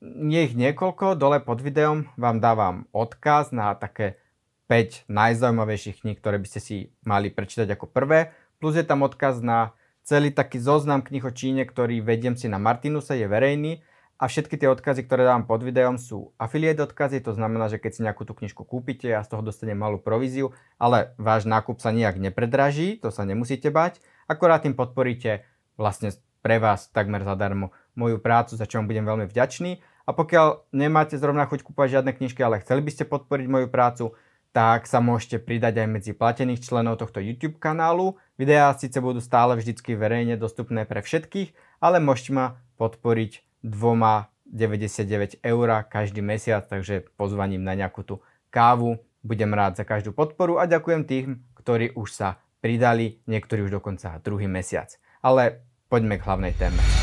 je 0.02 0.42
ich 0.42 0.58
niekoľko, 0.58 1.14
dole 1.14 1.38
pod 1.46 1.62
videom 1.62 2.10
vám 2.18 2.42
dávam 2.42 2.90
odkaz 2.90 3.54
na 3.54 3.78
také 3.78 4.18
5 4.66 5.06
najzaujímavejších 5.14 6.02
kníh, 6.02 6.18
ktoré 6.18 6.42
by 6.42 6.48
ste 6.50 6.60
si 6.64 6.76
mali 7.06 7.30
prečítať 7.30 7.70
ako 7.70 7.86
prvé. 7.86 8.34
Plus 8.58 8.74
je 8.74 8.82
tam 8.82 9.06
odkaz 9.06 9.46
na 9.46 9.78
celý 10.02 10.34
taký 10.34 10.58
zoznam 10.58 11.06
kníh 11.06 11.22
o 11.22 11.30
Číne, 11.30 11.70
ktorý 11.70 12.02
vediem 12.02 12.34
si 12.34 12.50
na 12.50 12.58
Martinuse, 12.58 13.14
je 13.14 13.30
verejný. 13.30 13.86
A 14.18 14.26
všetky 14.26 14.58
tie 14.58 14.70
odkazy, 14.74 15.06
ktoré 15.06 15.26
dávam 15.26 15.46
pod 15.46 15.62
videom 15.62 16.02
sú 16.02 16.34
affiliate 16.42 16.82
odkazy, 16.82 17.22
to 17.22 17.38
znamená, 17.38 17.70
že 17.70 17.78
keď 17.78 17.92
si 17.94 18.02
nejakú 18.06 18.26
tú 18.26 18.34
knižku 18.34 18.66
kúpite, 18.66 19.10
ja 19.10 19.22
z 19.22 19.34
toho 19.34 19.46
dostanem 19.46 19.78
malú 19.78 20.02
províziu, 20.02 20.54
ale 20.82 21.14
váš 21.22 21.50
nákup 21.50 21.78
sa 21.78 21.94
nejak 21.94 22.22
nepredraží, 22.22 23.02
to 23.02 23.10
sa 23.10 23.26
nemusíte 23.26 23.74
bať, 23.74 23.98
akorát 24.30 24.62
tým 24.62 24.78
podporíte 24.78 25.46
vlastne 25.74 26.14
pre 26.46 26.62
vás 26.62 26.90
takmer 26.94 27.26
zadarmo 27.26 27.74
moju 27.96 28.18
prácu, 28.20 28.56
za 28.56 28.66
čo 28.68 28.80
vám 28.80 28.88
budem 28.88 29.06
veľmi 29.06 29.26
vďačný. 29.28 29.82
A 30.08 30.12
pokiaľ 30.12 30.74
nemáte 30.74 31.16
zrovna 31.16 31.46
chuť 31.46 31.62
kúpať 31.62 32.00
žiadne 32.00 32.12
knižky, 32.12 32.42
ale 32.42 32.60
chceli 32.64 32.82
by 32.82 32.92
ste 32.92 33.04
podporiť 33.06 33.46
moju 33.48 33.68
prácu, 33.70 34.06
tak 34.52 34.84
sa 34.84 35.00
môžete 35.00 35.40
pridať 35.40 35.80
aj 35.80 35.88
medzi 35.88 36.12
platených 36.12 36.68
členov 36.68 37.00
tohto 37.00 37.24
YouTube 37.24 37.56
kanálu. 37.56 38.20
Videá 38.36 38.76
síce 38.76 39.00
budú 39.00 39.24
stále 39.24 39.56
vždycky 39.56 39.96
verejne 39.96 40.36
dostupné 40.36 40.84
pre 40.84 41.00
všetkých, 41.00 41.56
ale 41.80 42.04
môžete 42.04 42.36
ma 42.36 42.60
podporiť 42.76 43.64
dvoma 43.64 44.28
99 44.52 45.40
eur 45.40 45.68
každý 45.88 46.20
mesiac, 46.20 46.68
takže 46.68 47.08
pozvaním 47.16 47.64
na 47.64 47.80
nejakú 47.80 48.04
tú 48.04 48.16
kávu. 48.52 49.00
Budem 49.24 49.56
rád 49.56 49.80
za 49.80 49.88
každú 49.88 50.12
podporu 50.12 50.60
a 50.60 50.68
ďakujem 50.68 51.08
tým, 51.08 51.26
ktorí 51.56 51.96
už 51.96 52.10
sa 52.12 52.44
pridali, 52.60 53.24
niektorí 53.32 53.64
už 53.64 53.72
dokonca 53.72 54.20
druhý 54.20 54.52
mesiac. 54.52 54.92
Ale 55.24 55.64
poďme 55.88 56.20
k 56.20 56.26
hlavnej 56.28 56.54
téme. 56.60 57.01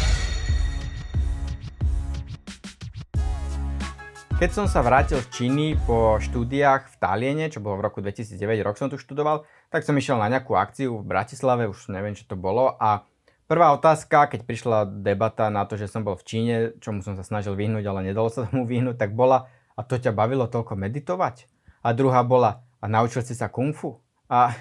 Keď 4.38 4.54
som 4.54 4.71
sa 4.71 4.87
vrátil 4.87 5.18
z 5.18 5.35
Číny 5.35 5.75
po 5.83 6.14
štúdiách 6.23 6.95
v 6.95 6.97
Taliene, 7.02 7.50
čo 7.50 7.59
bolo 7.59 7.83
v 7.83 7.90
roku 7.90 7.99
2009, 7.99 8.38
rok 8.62 8.78
som 8.78 8.87
tu 8.87 8.95
študoval, 8.95 9.42
tak 9.66 9.83
som 9.83 9.99
išiel 9.99 10.14
na 10.14 10.30
nejakú 10.30 10.54
akciu 10.54 11.02
v 11.02 11.11
Bratislave, 11.11 11.66
už 11.66 11.90
neviem, 11.90 12.14
čo 12.14 12.23
to 12.23 12.38
bolo. 12.38 12.78
A 12.78 13.02
prvá 13.50 13.75
otázka, 13.75 14.30
keď 14.30 14.47
prišla 14.47 14.78
debata 15.02 15.50
na 15.50 15.66
to, 15.66 15.75
že 15.75 15.90
som 15.90 16.07
bol 16.07 16.14
v 16.14 16.23
Číne, 16.23 16.54
čomu 16.78 17.02
som 17.02 17.18
sa 17.18 17.26
snažil 17.26 17.59
vyhnúť, 17.59 17.83
ale 17.90 18.14
nedalo 18.14 18.30
sa 18.30 18.47
tomu 18.47 18.62
vyhnúť, 18.62 18.95
tak 18.95 19.18
bola, 19.18 19.50
a 19.75 19.83
to 19.83 19.99
ťa 19.99 20.14
bavilo 20.14 20.47
toľko 20.47 20.78
meditovať? 20.78 21.50
A 21.83 21.90
druhá 21.90 22.23
bola, 22.23 22.62
a 22.78 22.87
naučil 22.87 23.26
si 23.26 23.35
sa 23.35 23.50
kung 23.50 23.75
fu? 23.75 23.99
A 24.30 24.54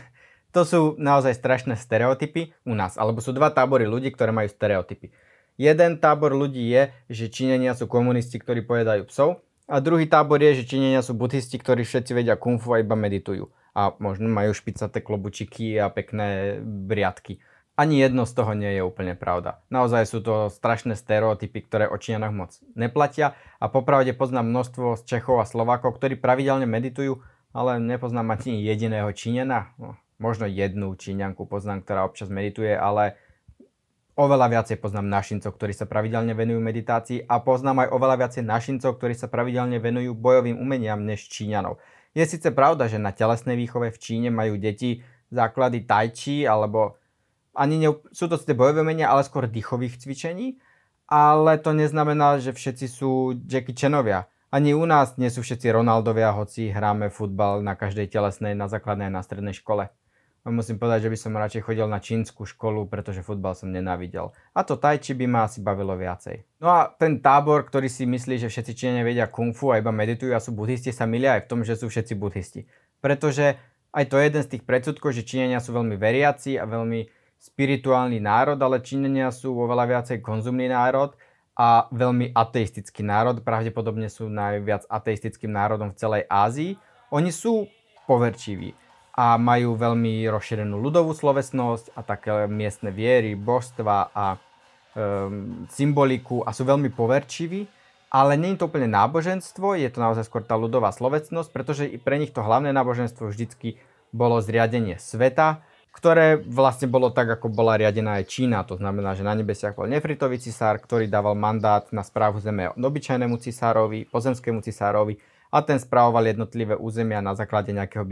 to 0.57 0.65
sú 0.65 0.97
naozaj 0.97 1.37
strašné 1.37 1.77
stereotypy 1.77 2.49
u 2.65 2.73
nás, 2.73 2.97
alebo 2.97 3.21
sú 3.21 3.29
dva 3.29 3.53
tábory 3.53 3.85
ľudí, 3.85 4.09
ktoré 4.09 4.33
majú 4.33 4.49
stereotypy. 4.49 5.13
Jeden 5.53 6.01
tábor 6.01 6.33
ľudí 6.33 6.65
je, 6.65 6.89
že 7.13 7.29
Číňania 7.29 7.77
sú 7.77 7.85
komunisti, 7.85 8.41
ktorí 8.41 8.65
pojedajú 8.65 9.05
psov 9.05 9.45
a 9.67 9.83
druhý 9.83 10.07
tábor 10.07 10.39
je, 10.39 10.63
že 10.63 10.69
Číňania 10.71 11.03
sú 11.03 11.11
buddhisti, 11.11 11.59
ktorí 11.59 11.83
všetci 11.83 12.15
vedia 12.15 12.39
kung 12.39 12.55
fu 12.55 12.71
a 12.71 12.79
iba 12.79 12.95
meditujú. 12.95 13.51
A 13.75 13.93
možno 13.99 14.31
majú 14.31 14.55
špicaté 14.55 15.03
klobučiky 15.03 15.77
a 15.77 15.91
pekné 15.91 16.57
briadky. 16.63 17.43
Ani 17.77 18.01
jedno 18.01 18.25
z 18.25 18.33
toho 18.33 18.57
nie 18.57 18.73
je 18.73 18.81
úplne 18.81 19.13
pravda. 19.13 19.61
Naozaj 19.69 20.03
sú 20.09 20.25
to 20.25 20.49
strašné 20.49 20.97
stereotypy, 20.97 21.61
ktoré 21.61 21.85
o 21.85 21.99
Číňanoch 21.99 22.33
moc 22.33 22.51
neplatia 22.73 23.37
a 23.61 23.69
popravde 23.69 24.17
poznám 24.17 24.49
množstvo 24.49 24.97
z 24.97 25.05
Čechov 25.05 25.37
a 25.37 25.45
Slovákov, 25.45 26.01
ktorí 26.01 26.17
pravidelne 26.17 26.65
meditujú, 26.65 27.21
ale 27.53 27.77
nepoznám 27.77 28.33
ani 28.33 28.65
jediného 28.65 29.13
Číňana. 29.13 29.77
No, 29.77 29.93
možno 30.17 30.49
jednu 30.49 30.97
Číňanku 30.97 31.45
poznám, 31.45 31.85
ktorá 31.85 32.01
občas 32.09 32.33
medituje, 32.33 32.73
ale 32.73 33.13
Oveľa 34.17 34.49
viacej 34.49 34.81
poznám 34.81 35.13
našincov, 35.13 35.53
ktorí 35.53 35.77
sa 35.77 35.85
pravidelne 35.85 36.33
venujú 36.33 36.57
meditácii 36.57 37.29
a 37.29 37.37
poznám 37.37 37.85
aj 37.85 37.93
oveľa 37.93 38.15
viacej 38.25 38.43
našincov, 38.49 38.97
ktorí 38.97 39.13
sa 39.13 39.29
pravidelne 39.29 39.77
venujú 39.77 40.17
bojovým 40.17 40.57
umeniam 40.57 41.05
než 41.05 41.29
Číňanov. 41.29 41.77
Je 42.17 42.25
síce 42.25 42.49
pravda, 42.49 42.89
že 42.89 42.97
na 42.97 43.13
telesnej 43.13 43.53
výchove 43.53 43.93
v 43.93 44.01
Číne 44.01 44.33
majú 44.33 44.57
deti 44.57 45.05
základy 45.29 45.85
tai 45.85 46.09
chi, 46.09 46.49
alebo 46.49 46.97
ani 47.53 47.77
ne, 47.77 47.93
sú 48.09 48.25
to 48.25 48.41
síce 48.41 48.57
bojové 48.57 48.81
umenia, 48.81 49.05
ale 49.05 49.21
skôr 49.21 49.45
dýchových 49.45 50.01
cvičení, 50.01 50.57
ale 51.05 51.61
to 51.61 51.77
neznamená, 51.77 52.41
že 52.41 52.57
všetci 52.57 52.85
sú 52.89 53.37
Jackie 53.45 53.77
Chanovia. 53.77 54.25
Ani 54.49 54.73
u 54.73 54.81
nás 54.89 55.13
nie 55.21 55.29
sú 55.29 55.45
všetci 55.45 55.69
Ronaldovia, 55.69 56.33
hoci 56.33 56.73
hráme 56.73 57.13
futbal 57.13 57.61
na 57.61 57.77
každej 57.77 58.09
telesnej, 58.09 58.57
na 58.57 58.65
základnej 58.65 59.13
a 59.13 59.15
na 59.15 59.21
strednej 59.21 59.53
škole. 59.53 59.93
Musím 60.47 60.79
povedať, 60.79 61.07
že 61.07 61.11
by 61.11 61.17
som 61.19 61.35
radšej 61.35 61.61
chodil 61.67 61.87
na 61.91 61.99
čínsku 61.99 62.47
školu, 62.47 62.87
pretože 62.87 63.19
futbal 63.19 63.51
som 63.51 63.67
nenávidel. 63.67 64.31
A 64.55 64.63
to 64.63 64.79
tai 64.79 64.95
chi 64.95 65.11
by 65.11 65.27
ma 65.27 65.43
asi 65.43 65.59
bavilo 65.59 65.91
viacej. 65.99 66.63
No 66.63 66.71
a 66.71 66.87
ten 66.87 67.19
tábor, 67.19 67.67
ktorý 67.67 67.91
si 67.91 68.07
myslí, 68.07 68.39
že 68.39 68.47
všetci 68.47 68.71
Číňania 68.71 69.03
vedia 69.03 69.27
kung 69.27 69.51
fu 69.51 69.75
a 69.75 69.83
iba 69.83 69.91
meditujú 69.91 70.31
a 70.31 70.39
sú 70.39 70.55
buddhisti, 70.55 70.95
sa 70.95 71.03
milia 71.03 71.35
aj 71.35 71.43
v 71.43 71.49
tom, 71.51 71.59
že 71.67 71.75
sú 71.75 71.91
všetci 71.91 72.15
buddhisti. 72.15 72.63
Pretože 73.03 73.59
aj 73.91 74.07
to 74.07 74.15
je 74.15 74.23
jeden 74.31 74.43
z 74.47 74.51
tých 74.55 74.63
predsudkov, 74.63 75.11
že 75.11 75.27
Číňania 75.27 75.59
sú 75.59 75.75
veľmi 75.75 75.99
veriaci 75.99 76.55
a 76.55 76.63
veľmi 76.63 77.11
spirituálny 77.37 78.23
národ, 78.23 78.55
ale 78.63 78.79
Číňania 78.79 79.35
sú 79.35 79.51
oveľa 79.51 79.85
viacej 79.99 80.23
konzumný 80.23 80.71
národ 80.71 81.11
a 81.59 81.91
veľmi 81.91 82.31
ateistický 82.31 83.03
národ. 83.03 83.43
Pravdepodobne 83.43 84.07
sú 84.07 84.31
najviac 84.31 84.87
ateistickým 84.87 85.51
národom 85.51 85.91
v 85.91 85.99
celej 85.99 86.23
Ázii. 86.31 86.79
Oni 87.11 87.35
sú 87.35 87.67
poverčiví 88.07 88.86
a 89.17 89.33
majú 89.41 89.73
veľmi 89.73 90.29
rozšírenú 90.29 90.77
ľudovú 90.77 91.09
slovesnosť 91.17 91.89
a 91.97 92.05
také 92.05 92.45
miestne 92.45 92.93
viery, 92.93 93.33
božstva 93.33 94.13
a 94.13 94.37
um, 94.37 95.65
symboliku 95.73 96.45
a 96.45 96.53
sú 96.53 96.61
veľmi 96.69 96.93
poverčiví, 96.93 97.65
ale 98.13 98.37
nie 98.37 98.53
je 98.53 98.61
to 98.61 98.69
úplne 98.69 98.93
náboženstvo, 98.93 99.73
je 99.73 99.89
to 99.89 99.99
naozaj 99.99 100.29
skôr 100.29 100.45
tá 100.45 100.53
ľudová 100.53 100.93
slovesnosť, 100.93 101.49
pretože 101.49 101.83
pre 102.05 102.21
nich 102.21 102.29
to 102.29 102.45
hlavné 102.45 102.69
náboženstvo 102.69 103.33
vždycky 103.33 103.81
bolo 104.13 104.37
zriadenie 104.37 105.01
sveta, 105.01 105.65
ktoré 105.97 106.37
vlastne 106.37 106.85
bolo 106.85 107.09
tak, 107.09 107.25
ako 107.25 107.49
bola 107.49 107.73
riadená 107.73 108.21
aj 108.21 108.29
Čína. 108.29 108.61
To 108.69 108.77
znamená, 108.77 109.17
že 109.17 109.25
na 109.25 109.33
nebesiach 109.33 109.73
bol 109.73 109.89
nefritový 109.89 110.37
cisár, 110.37 110.77
ktorý 110.77 111.09
dával 111.09 111.33
mandát 111.33 111.89
na 111.89 112.05
správu 112.05 112.37
zeme 112.37 112.69
obyčajnému 112.69 113.41
cisárovi, 113.41 114.05
pozemskému 114.05 114.61
cisárovi 114.61 115.17
a 115.47 115.63
ten 115.63 115.79
spravoval 115.79 116.27
jednotlivé 116.27 116.75
územia 116.75 117.23
na 117.23 117.35
základe 117.35 117.71
nejakého 117.71 118.03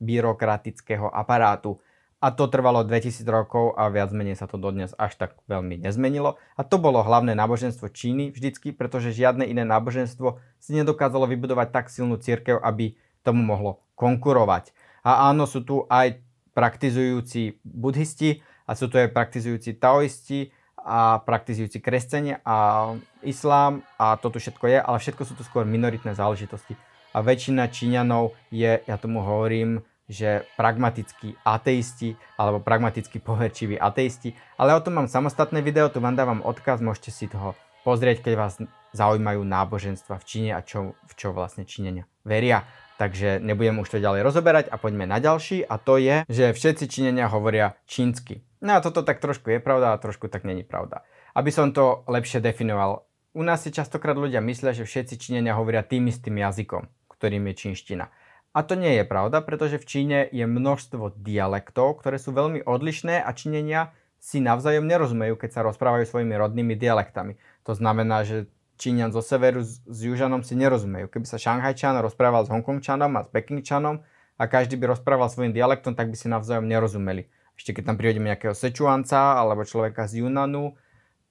byrokratického 0.00 1.08
aparátu. 1.08 1.80
A 2.16 2.32
to 2.32 2.48
trvalo 2.48 2.80
2000 2.80 3.28
rokov 3.28 3.76
a 3.76 3.92
viac 3.92 4.08
menej 4.08 4.40
sa 4.40 4.48
to 4.48 4.56
dodnes 4.56 4.96
až 4.96 5.20
tak 5.20 5.36
veľmi 5.52 5.84
nezmenilo. 5.84 6.40
A 6.56 6.64
to 6.64 6.80
bolo 6.80 7.04
hlavné 7.04 7.36
náboženstvo 7.36 7.92
Číny 7.92 8.32
vždycky, 8.32 8.72
pretože 8.72 9.12
žiadne 9.12 9.44
iné 9.44 9.68
náboženstvo 9.68 10.40
si 10.56 10.72
nedokázalo 10.72 11.28
vybudovať 11.28 11.68
tak 11.76 11.86
silnú 11.92 12.16
církev, 12.16 12.56
aby 12.64 12.96
tomu 13.20 13.44
mohlo 13.44 13.84
konkurovať. 14.00 14.72
A 15.04 15.28
áno, 15.28 15.44
sú 15.44 15.60
tu 15.60 15.84
aj 15.92 16.24
praktizujúci 16.56 17.60
buddhisti 17.60 18.40
a 18.64 18.72
sú 18.72 18.88
tu 18.88 18.96
aj 18.96 19.12
praktizujúci 19.12 19.76
taoisti 19.76 20.55
a 20.86 21.18
praktizujúci 21.18 21.82
kresťania 21.82 22.38
a 22.46 22.94
islám 23.26 23.82
a 23.98 24.14
toto 24.14 24.38
všetko 24.38 24.64
je, 24.70 24.78
ale 24.78 25.02
všetko 25.02 25.22
sú 25.26 25.34
to 25.34 25.42
skôr 25.42 25.66
minoritné 25.66 26.14
záležitosti. 26.14 26.78
A 27.10 27.26
väčšina 27.26 27.66
Číňanov 27.66 28.38
je, 28.54 28.78
ja 28.78 28.96
tomu 28.96 29.26
hovorím, 29.26 29.82
že 30.06 30.46
pragmatickí 30.54 31.34
ateisti 31.42 32.14
alebo 32.38 32.62
pragmaticky 32.62 33.18
poverčiví 33.18 33.74
ateisti, 33.74 34.38
ale 34.54 34.78
o 34.78 34.80
tom 34.80 35.02
mám 35.02 35.10
samostatné 35.10 35.58
video, 35.66 35.90
tu 35.90 35.98
vám 35.98 36.14
dávam 36.14 36.38
odkaz, 36.46 36.78
môžete 36.78 37.10
si 37.10 37.26
toho 37.26 37.58
pozrieť, 37.82 38.22
keď 38.22 38.34
vás 38.38 38.54
zaujímajú 38.94 39.42
náboženstva 39.42 40.22
v 40.22 40.24
Číne 40.26 40.50
a 40.54 40.62
čo, 40.62 40.94
v 41.10 41.12
čo 41.18 41.34
vlastne 41.34 41.66
Číňania 41.66 42.06
veria. 42.22 42.62
Takže 42.96 43.42
nebudem 43.44 43.76
už 43.82 43.92
to 43.92 43.98
ďalej 44.00 44.24
rozoberať 44.24 44.64
a 44.72 44.80
poďme 44.80 45.04
na 45.04 45.20
ďalší 45.20 45.66
a 45.66 45.76
to 45.76 46.00
je, 46.00 46.24
že 46.30 46.54
všetci 46.56 46.84
Číňania 46.88 47.28
hovoria 47.28 47.76
čínsky. 47.84 48.45
No 48.60 48.76
a 48.76 48.82
toto 48.84 49.04
tak 49.04 49.20
trošku 49.20 49.52
je 49.52 49.60
pravda 49.60 49.92
a 49.92 50.00
trošku 50.00 50.28
tak 50.32 50.48
není 50.48 50.64
pravda. 50.64 51.04
Aby 51.36 51.52
som 51.52 51.72
to 51.72 52.04
lepšie 52.08 52.40
definoval, 52.40 53.04
u 53.36 53.44
nás 53.44 53.60
si 53.60 53.68
častokrát 53.68 54.16
ľudia 54.16 54.40
myslia, 54.40 54.72
že 54.72 54.88
všetci 54.88 55.20
Číňania 55.20 55.52
hovoria 55.52 55.84
tým 55.84 56.08
istým 56.08 56.40
jazykom, 56.40 56.88
ktorým 57.12 57.52
je 57.52 57.54
čínština. 57.54 58.08
A 58.56 58.64
to 58.64 58.72
nie 58.72 58.96
je 58.96 59.04
pravda, 59.04 59.44
pretože 59.44 59.76
v 59.76 59.84
Číne 59.84 60.18
je 60.32 60.48
množstvo 60.48 61.20
dialektov, 61.20 62.00
ktoré 62.00 62.16
sú 62.16 62.32
veľmi 62.32 62.64
odlišné 62.64 63.20
a 63.20 63.28
Číňania 63.36 63.92
si 64.16 64.40
navzájom 64.40 64.88
nerozumejú, 64.88 65.36
keď 65.36 65.50
sa 65.52 65.60
rozprávajú 65.68 66.08
svojimi 66.08 66.32
rodnými 66.32 66.72
dialektami. 66.72 67.36
To 67.68 67.76
znamená, 67.76 68.24
že 68.24 68.48
Číňan 68.80 69.12
zo 69.12 69.20
severu 69.20 69.60
s, 69.60 69.84
s 69.84 69.98
južanom 70.04 70.40
si 70.40 70.56
nerozumejú. 70.56 71.12
Keby 71.12 71.28
sa 71.28 71.36
Šanghajčan 71.36 72.00
rozprával 72.00 72.48
s 72.48 72.52
Hongkongčanom 72.52 73.12
a 73.16 73.24
s 73.24 73.28
Pekingčanom 73.28 74.00
a 74.40 74.42
každý 74.48 74.80
by 74.80 74.96
rozprával 74.96 75.28
svojim 75.28 75.52
dialektom, 75.52 75.92
tak 75.92 76.08
by 76.08 76.16
si 76.16 76.32
navzájom 76.32 76.64
nerozumeli. 76.64 77.28
Ešte 77.56 77.72
keď 77.72 77.92
tam 77.92 77.96
prihodíme 77.96 78.28
nejakého 78.30 78.52
Sečuanca 78.52 79.40
alebo 79.40 79.64
človeka 79.64 80.04
z 80.04 80.22
Yunanu, 80.22 80.76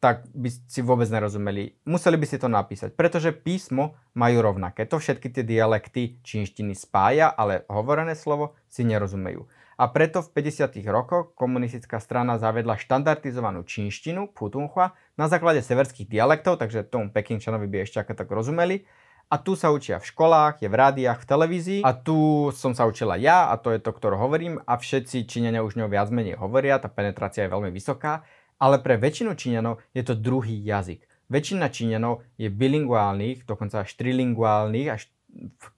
tak 0.04 0.28
by 0.38 0.50
si 0.52 0.86
vôbec 0.86 1.10
nerozumeli. 1.10 1.82
Museli 1.90 2.20
by 2.20 2.26
si 2.30 2.38
to 2.38 2.46
napísať, 2.46 2.94
pretože 2.94 3.34
písmo 3.34 3.98
majú 4.14 4.44
rovnaké. 4.44 4.86
To 4.86 5.02
všetky 5.02 5.34
tie 5.34 5.42
dialekty 5.42 6.22
čínštiny 6.22 6.78
spája, 6.78 7.32
ale 7.34 7.66
hovorené 7.72 8.14
slovo 8.14 8.54
si 8.70 8.86
nerozumejú. 8.86 9.50
A 9.76 9.92
preto 9.92 10.24
v 10.24 10.32
50. 10.40 10.78
rokoch 10.88 11.36
komunistická 11.36 12.00
strana 12.00 12.40
zavedla 12.40 12.80
štandardizovanú 12.80 13.68
čínštinu, 13.68 14.32
Putunhua, 14.32 14.96
na 15.20 15.26
základe 15.28 15.60
severských 15.60 16.08
dialektov, 16.08 16.62
takže 16.62 16.88
tomu 16.88 17.12
Pekingčanovi 17.12 17.68
by 17.68 17.84
ešte 17.84 18.00
ako 18.00 18.14
tak 18.16 18.30
rozumeli. 18.32 18.88
A 19.26 19.42
tu 19.42 19.58
sa 19.58 19.74
učia 19.74 19.98
v 19.98 20.06
školách, 20.06 20.62
je 20.62 20.70
v 20.70 20.78
rádiách, 20.78 21.20
v 21.22 21.30
televízii. 21.30 21.82
A 21.82 21.98
tu 21.98 22.50
som 22.54 22.78
sa 22.78 22.86
učila 22.86 23.18
ja, 23.18 23.50
a 23.50 23.58
to 23.58 23.74
je 23.74 23.82
to, 23.82 23.90
ktoré 23.90 24.16
hovorím. 24.16 24.62
A 24.70 24.78
všetci 24.78 25.26
Číňania 25.26 25.66
už 25.66 25.82
ňou 25.82 25.90
viac 25.90 26.14
menej 26.14 26.38
hovoria, 26.38 26.78
tá 26.78 26.88
penetrácia 26.88 27.50
je 27.50 27.54
veľmi 27.54 27.74
vysoká 27.74 28.22
ale 28.60 28.80
pre 28.80 28.96
väčšinu 28.96 29.36
Číňanov 29.36 29.84
je 29.92 30.04
to 30.04 30.16
druhý 30.16 30.56
jazyk. 30.64 31.04
Väčšina 31.28 31.74
Číňanov 31.74 32.24
je 32.38 32.48
bilinguálnych, 32.54 33.44
dokonca 33.50 33.84
až 33.84 33.92
trilinguálnych, 33.98 34.88
až 34.94 35.10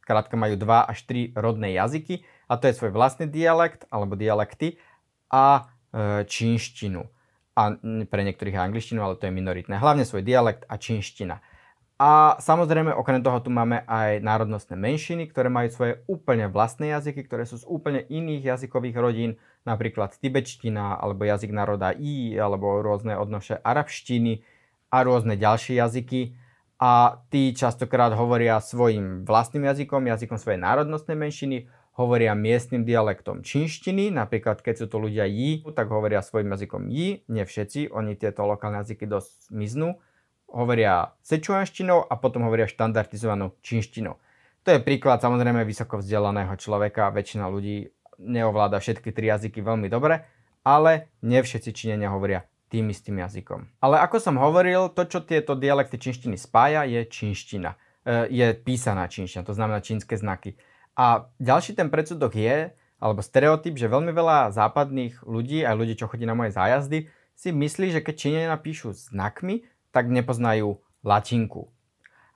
krátka 0.03 0.37
majú 0.37 0.59
dva 0.59 0.85
až 0.85 1.07
tri 1.07 1.33
rodné 1.33 1.73
jazyky 1.73 2.21
a 2.45 2.59
to 2.59 2.69
je 2.69 2.77
svoj 2.77 2.93
vlastný 2.93 3.25
dialekt 3.25 3.89
alebo 3.89 4.13
dialekty 4.13 4.77
a 5.33 5.71
e, 5.89 6.27
čínštinu. 6.27 7.01
A 7.57 7.73
pre 8.05 8.21
niektorých 8.21 8.53
angličtinu, 8.53 9.01
ale 9.01 9.17
to 9.17 9.25
je 9.25 9.33
minoritné. 9.33 9.81
Hlavne 9.81 10.05
svoj 10.05 10.21
dialekt 10.21 10.69
a 10.69 10.77
čínština. 10.77 11.41
A 11.97 12.37
samozrejme, 12.37 12.93
okrem 12.93 13.25
toho 13.25 13.41
tu 13.41 13.49
máme 13.49 13.81
aj 13.89 14.21
národnostné 14.21 14.77
menšiny, 14.77 15.33
ktoré 15.33 15.49
majú 15.49 15.73
svoje 15.73 15.93
úplne 16.05 16.45
vlastné 16.45 16.93
jazyky, 16.93 17.25
ktoré 17.25 17.49
sú 17.49 17.57
z 17.57 17.65
úplne 17.65 18.05
iných 18.05 18.53
jazykových 18.53 18.97
rodín, 19.01 19.31
napríklad 19.65 20.13
tibetština, 20.21 21.01
alebo 21.01 21.25
jazyk 21.25 21.49
národa 21.49 21.97
I, 21.97 22.37
alebo 22.37 22.85
rôzne 22.85 23.17
odnoše 23.17 23.57
arabštiny 23.65 24.45
a 24.93 24.97
rôzne 25.01 25.41
ďalšie 25.41 25.81
jazyky. 25.81 26.37
A 26.77 27.25
tí 27.33 27.57
častokrát 27.57 28.13
hovoria 28.13 28.61
svojim 28.61 29.25
vlastným 29.25 29.65
jazykom, 29.65 30.05
jazykom 30.05 30.37
svojej 30.37 30.61
národnostnej 30.61 31.17
menšiny, 31.17 31.65
hovoria 31.97 32.37
miestnym 32.37 32.85
dialektom 32.85 33.41
čínštiny, 33.41 34.13
napríklad 34.13 34.61
keď 34.61 34.75
sú 34.75 34.85
to 34.85 35.01
ľudia 35.01 35.25
Jí, 35.25 35.65
tak 35.73 35.89
hovoria 35.89 36.21
svojim 36.21 36.53
jazykom 36.53 36.93
Jí, 36.93 37.25
nie 37.25 37.41
všetci, 37.41 37.89
oni 37.89 38.13
tieto 38.13 38.45
lokálne 38.45 38.85
jazyky 38.85 39.09
dosť 39.09 39.49
miznú 39.49 39.97
hovoria 40.51 41.13
sečuanštinou 41.23 42.07
a 42.07 42.13
potom 42.15 42.47
hovoria 42.47 42.69
štandardizovanou 42.69 43.55
čínštinou. 43.61 44.15
To 44.67 44.75
je 44.75 44.83
príklad 44.83 45.23
samozrejme 45.23 45.63
vysoko 45.63 45.99
vzdelaného 46.03 46.51
človeka, 46.59 47.11
väčšina 47.15 47.47
ľudí 47.47 47.87
neovláda 48.19 48.81
všetky 48.81 49.15
tri 49.15 49.31
jazyky 49.31 49.63
veľmi 49.63 49.87
dobre, 49.87 50.27
ale 50.67 51.15
nie 51.23 51.39
všetci 51.39 51.71
Číňania 51.71 52.11
hovoria 52.11 52.43
tým 52.67 52.91
istým 52.91 53.23
jazykom. 53.23 53.79
Ale 53.79 54.03
ako 54.03 54.19
som 54.19 54.35
hovoril, 54.35 54.91
to, 54.91 55.07
čo 55.07 55.23
tieto 55.23 55.55
dialekty 55.55 55.95
čínštiny 55.95 56.35
spája, 56.35 56.83
je 56.83 57.07
čínština. 57.07 57.79
E, 58.03 58.27
je 58.27 58.47
písaná 58.59 59.07
čínština, 59.07 59.47
to 59.47 59.55
znamená 59.55 59.79
čínske 59.79 60.19
znaky. 60.19 60.59
A 60.99 61.31
ďalší 61.39 61.79
ten 61.79 61.87
predsudok 61.87 62.35
je, 62.35 62.75
alebo 62.99 63.23
stereotyp, 63.23 63.79
že 63.79 63.87
veľmi 63.87 64.11
veľa 64.11 64.51
západných 64.51 65.23
ľudí, 65.23 65.63
aj 65.63 65.75
ľudí, 65.79 65.93
čo 65.95 66.11
chodí 66.11 66.27
na 66.27 66.35
moje 66.35 66.51
zájazdy, 66.51 67.07
si 67.37 67.49
myslí, 67.53 67.93
že 67.93 68.03
keď 68.03 68.15
Číňania 68.17 68.49
napíšu 68.51 68.91
znakmi, 68.91 69.63
tak 69.97 70.13
nepoznajú 70.13 70.77
latinku. 71.01 71.73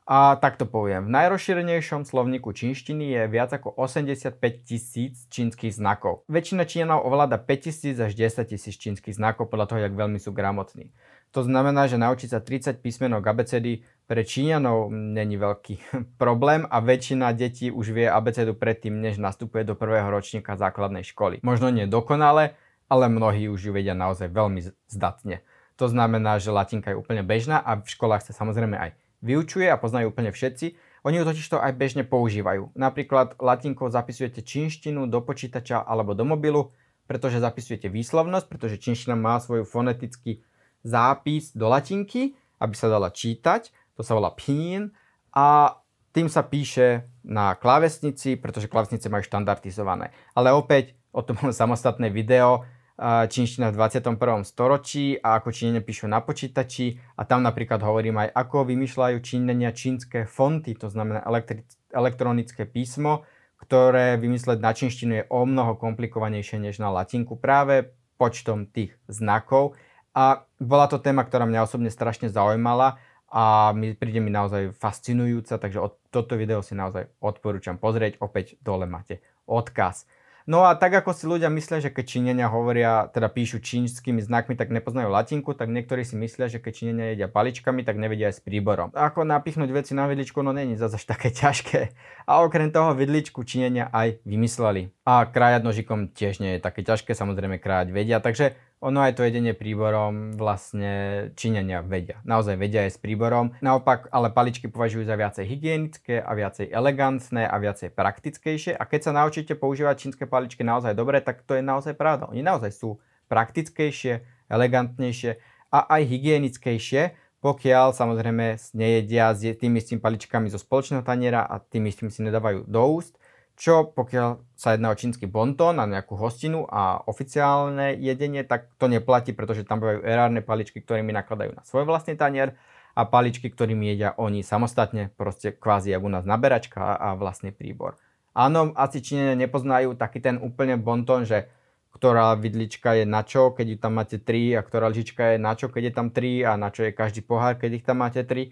A 0.10 0.34
tak 0.42 0.58
to 0.58 0.66
poviem. 0.66 1.08
V 1.08 1.14
najrozšírenejšom 1.14 2.10
slovníku 2.10 2.50
čínštiny 2.52 3.14
je 3.14 3.22
viac 3.30 3.54
ako 3.54 3.78
85 3.78 4.42
tisíc 4.66 5.30
čínskych 5.30 5.78
znakov. 5.78 6.26
Väčšina 6.26 6.66
Číňanov 6.66 7.06
ovláda 7.06 7.38
5 7.38 7.70
tisíc 7.70 7.96
až 8.02 8.18
10 8.18 8.50
tisíc 8.50 8.76
čínskych 8.82 9.14
znakov 9.14 9.54
podľa 9.54 9.70
toho, 9.70 9.80
jak 9.86 9.94
veľmi 9.94 10.18
sú 10.18 10.34
gramotní. 10.34 10.90
To 11.32 11.46
znamená, 11.46 11.88
že 11.88 12.02
naučiť 12.02 12.28
sa 12.34 12.44
30 12.44 12.82
písmenok 12.82 13.24
abecedy 13.24 13.86
pre 14.04 14.26
Číňanov 14.26 14.92
není 14.92 15.38
veľký 15.40 15.76
problém 16.22 16.68
a 16.68 16.82
väčšina 16.82 17.32
detí 17.32 17.72
už 17.72 17.94
vie 17.94 18.10
abecedu 18.10 18.58
predtým, 18.58 19.00
než 19.00 19.22
nastupuje 19.22 19.64
do 19.64 19.78
prvého 19.78 20.10
ročníka 20.10 20.58
základnej 20.60 21.08
školy. 21.08 21.40
Možno 21.46 21.72
nie 21.72 21.88
dokonale, 21.88 22.60
ale 22.92 23.08
mnohí 23.08 23.48
už 23.48 23.70
ju 23.70 23.72
vedia 23.72 23.96
naozaj 23.96 24.28
veľmi 24.28 24.60
zdatne. 24.92 25.40
To 25.82 25.90
znamená, 25.90 26.38
že 26.38 26.54
latinka 26.54 26.94
je 26.94 27.00
úplne 27.02 27.26
bežná 27.26 27.58
a 27.58 27.82
v 27.82 27.90
školách 27.90 28.22
sa 28.30 28.38
samozrejme 28.38 28.78
aj 28.78 28.94
vyučuje 29.26 29.66
a 29.66 29.82
poznajú 29.82 30.14
úplne 30.14 30.30
všetci. 30.30 30.78
Oni 31.02 31.18
ju 31.18 31.26
totiž 31.26 31.42
to 31.50 31.58
aj 31.58 31.74
bežne 31.74 32.06
používajú. 32.06 32.78
Napríklad 32.78 33.34
latinkou 33.42 33.90
zapisujete 33.90 34.46
čínštinu 34.46 35.10
do 35.10 35.26
počítača 35.26 35.82
alebo 35.82 36.14
do 36.14 36.22
mobilu, 36.22 36.70
pretože 37.10 37.42
zapisujete 37.42 37.90
výslovnosť, 37.90 38.46
pretože 38.46 38.78
čínština 38.78 39.18
má 39.18 39.42
svoj 39.42 39.66
fonetický 39.66 40.46
zápis 40.86 41.50
do 41.58 41.66
latinky, 41.66 42.38
aby 42.62 42.78
sa 42.78 42.86
dala 42.86 43.10
čítať. 43.10 43.74
To 43.98 44.06
sa 44.06 44.14
volá 44.14 44.30
pín 44.38 44.94
a 45.34 45.82
tým 46.14 46.30
sa 46.30 46.46
píše 46.46 47.10
na 47.26 47.58
klávesnici, 47.58 48.38
pretože 48.38 48.70
klávesnice 48.70 49.10
majú 49.10 49.26
štandardizované. 49.26 50.14
Ale 50.38 50.54
opäť, 50.54 50.94
o 51.10 51.26
tom 51.26 51.42
mám 51.42 51.50
samostatné 51.66 52.14
video, 52.14 52.70
čínština 53.02 53.74
v 53.74 53.78
21. 53.82 54.46
storočí 54.46 55.18
a 55.18 55.42
ako 55.42 55.50
Číňania 55.50 55.82
píšu 55.82 56.06
na 56.06 56.22
počítači 56.22 57.02
a 57.18 57.26
tam 57.26 57.42
napríklad 57.42 57.82
hovorím 57.82 58.22
aj 58.22 58.30
ako 58.30 58.70
vymýšľajú 58.70 59.18
Číňania 59.18 59.74
čínske 59.74 60.30
fonty, 60.30 60.78
to 60.78 60.86
znamená 60.86 61.26
elektri- 61.26 61.66
elektronické 61.90 62.70
písmo, 62.70 63.26
ktoré 63.58 64.22
vymysleť 64.22 64.62
na 64.62 64.72
čínštinu 64.78 65.14
je 65.18 65.24
o 65.34 65.42
mnoho 65.50 65.82
komplikovanejšie 65.82 66.62
než 66.62 66.78
na 66.78 66.94
latinku 66.94 67.42
práve 67.42 67.90
počtom 68.22 68.70
tých 68.70 68.94
znakov 69.10 69.74
a 70.14 70.46
bola 70.62 70.86
to 70.86 71.02
téma, 71.02 71.26
ktorá 71.26 71.50
mňa 71.50 71.66
osobne 71.66 71.90
strašne 71.90 72.30
zaujímala 72.30 73.02
a 73.32 73.72
mi, 73.74 73.98
príde 73.98 74.22
mi 74.22 74.30
naozaj 74.30 74.78
fascinujúca, 74.78 75.58
takže 75.58 75.80
od, 75.82 75.98
toto 76.14 76.38
video 76.38 76.62
si 76.62 76.78
naozaj 76.78 77.10
odporúčam 77.24 77.82
pozrieť, 77.82 78.22
opäť 78.22 78.62
dole 78.62 78.86
máte 78.86 79.24
odkaz. 79.50 80.06
No 80.50 80.66
a 80.66 80.74
tak 80.74 80.98
ako 80.98 81.14
si 81.14 81.30
ľudia 81.30 81.50
myslia, 81.54 81.82
že 81.82 81.94
keď 81.94 82.06
Číňania 82.06 82.48
hovoria, 82.50 83.10
teda 83.14 83.30
píšu 83.30 83.62
čínskymi 83.62 84.26
znakmi, 84.26 84.58
tak 84.58 84.74
nepoznajú 84.74 85.10
latinku, 85.14 85.54
tak 85.54 85.70
niektorí 85.70 86.02
si 86.02 86.18
myslia, 86.18 86.50
že 86.50 86.58
keď 86.58 86.72
Číňania 86.74 87.06
jedia 87.14 87.30
paličkami, 87.30 87.86
tak 87.86 88.02
nevedia 88.02 88.34
aj 88.34 88.38
s 88.38 88.42
príborom. 88.42 88.90
Ako 88.98 89.22
napichnúť 89.22 89.70
veci 89.70 89.94
na 89.94 90.10
vidličku, 90.10 90.42
no 90.42 90.50
není 90.50 90.74
zase 90.78 90.98
také 91.06 91.30
ťažké. 91.42 91.94
A 92.26 92.42
okrem 92.42 92.74
toho 92.74 92.98
vidličku 92.98 93.46
Číňania 93.46 93.94
aj 93.94 94.22
vymysleli. 94.26 94.90
A 95.06 95.30
krájať 95.30 95.62
nožikom 95.62 96.10
tiež 96.10 96.42
nie 96.42 96.58
je 96.58 96.64
také 96.64 96.82
ťažké, 96.82 97.14
samozrejme 97.14 97.62
krájať 97.62 97.94
vedia, 97.94 98.18
takže 98.18 98.58
ono 98.82 99.06
aj 99.06 99.14
to 99.14 99.22
jedenie 99.22 99.54
príborom 99.54 100.34
vlastne 100.34 101.30
Číňania 101.38 101.86
vedia. 101.86 102.18
Naozaj 102.26 102.58
vedia 102.58 102.90
aj 102.90 102.98
s 102.98 103.00
príborom. 103.00 103.54
Naopak, 103.62 104.10
ale 104.10 104.34
paličky 104.34 104.66
považujú 104.66 105.06
za 105.06 105.14
viacej 105.14 105.46
hygienické 105.46 106.18
a 106.18 106.34
viacej 106.34 106.74
elegantné 106.74 107.46
a 107.46 107.56
viacej 107.62 107.94
praktickejšie. 107.94 108.74
A 108.74 108.84
keď 108.90 109.00
sa 109.06 109.12
naučíte 109.14 109.54
používať 109.54 110.10
čínske 110.10 110.26
paličky 110.26 110.66
naozaj 110.66 110.98
dobre, 110.98 111.22
tak 111.22 111.46
to 111.46 111.54
je 111.54 111.62
naozaj 111.62 111.94
pravda. 111.94 112.26
Oni 112.34 112.42
naozaj 112.42 112.74
sú 112.74 112.98
praktickejšie, 113.30 114.26
elegantnejšie 114.50 115.38
a 115.70 115.80
aj 115.86 116.02
hygienickejšie, 116.02 117.14
pokiaľ 117.38 117.94
samozrejme 117.94 118.58
nejedia 118.74 119.30
s 119.38 119.46
tými 119.62 119.78
istými 119.78 120.02
paličkami 120.02 120.50
zo 120.50 120.58
spoločného 120.58 121.06
taniera 121.06 121.46
a 121.46 121.62
tým 121.62 121.86
istým 121.86 122.10
si 122.10 122.26
nedávajú 122.26 122.66
do 122.66 122.82
úst 122.98 123.21
čo 123.62 123.94
pokiaľ 123.94 124.58
sa 124.58 124.74
jedná 124.74 124.90
o 124.90 124.98
čínsky 124.98 125.30
bonton 125.30 125.78
na 125.78 125.86
nejakú 125.86 126.18
hostinu 126.18 126.66
a 126.66 126.98
oficiálne 127.06 127.94
jedenie, 127.94 128.42
tak 128.42 128.74
to 128.82 128.90
neplatí, 128.90 129.38
pretože 129.38 129.70
tam 129.70 129.78
bývajú 129.78 130.02
erárne 130.02 130.42
paličky, 130.42 130.82
ktorými 130.82 131.14
nakladajú 131.14 131.54
na 131.54 131.62
svoj 131.62 131.86
vlastný 131.86 132.18
tanier 132.18 132.58
a 132.98 133.06
paličky, 133.06 133.54
ktorými 133.54 133.94
jedia 133.94 134.18
oni 134.18 134.42
samostatne, 134.42 135.14
proste 135.14 135.54
kvázi 135.54 135.94
ako 135.94 136.10
u 136.10 136.12
nás 136.18 136.26
naberačka 136.26 136.98
a 136.98 137.14
vlastný 137.14 137.54
príbor. 137.54 138.02
Áno, 138.34 138.74
asi 138.74 138.98
Číňania 138.98 139.38
nepoznajú 139.46 139.94
taký 139.94 140.26
ten 140.26 140.42
úplne 140.42 140.82
bonton, 140.82 141.30
že 141.30 141.46
ktorá 141.94 142.34
vidlička 142.42 142.98
je 142.98 143.06
na 143.06 143.22
čo, 143.22 143.54
keď 143.54 143.66
ju 143.68 143.78
tam 143.78 143.94
máte 144.02 144.18
3 144.18 144.58
a 144.58 144.62
ktorá 144.66 144.90
lžička 144.90 145.36
je 145.36 145.38
na 145.38 145.54
čo, 145.54 145.70
keď 145.70 145.84
je 145.86 145.94
tam 145.94 146.08
3 146.10 146.50
a 146.50 146.52
na 146.58 146.74
čo 146.74 146.82
je 146.90 146.98
každý 146.98 147.22
pohár, 147.22 147.62
keď 147.62 147.78
ich 147.78 147.86
tam 147.86 148.02
máte 148.02 148.26
3. 148.26 148.50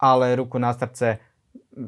Ale 0.00 0.32
ruku 0.38 0.56
na 0.56 0.72
srdce, 0.72 1.20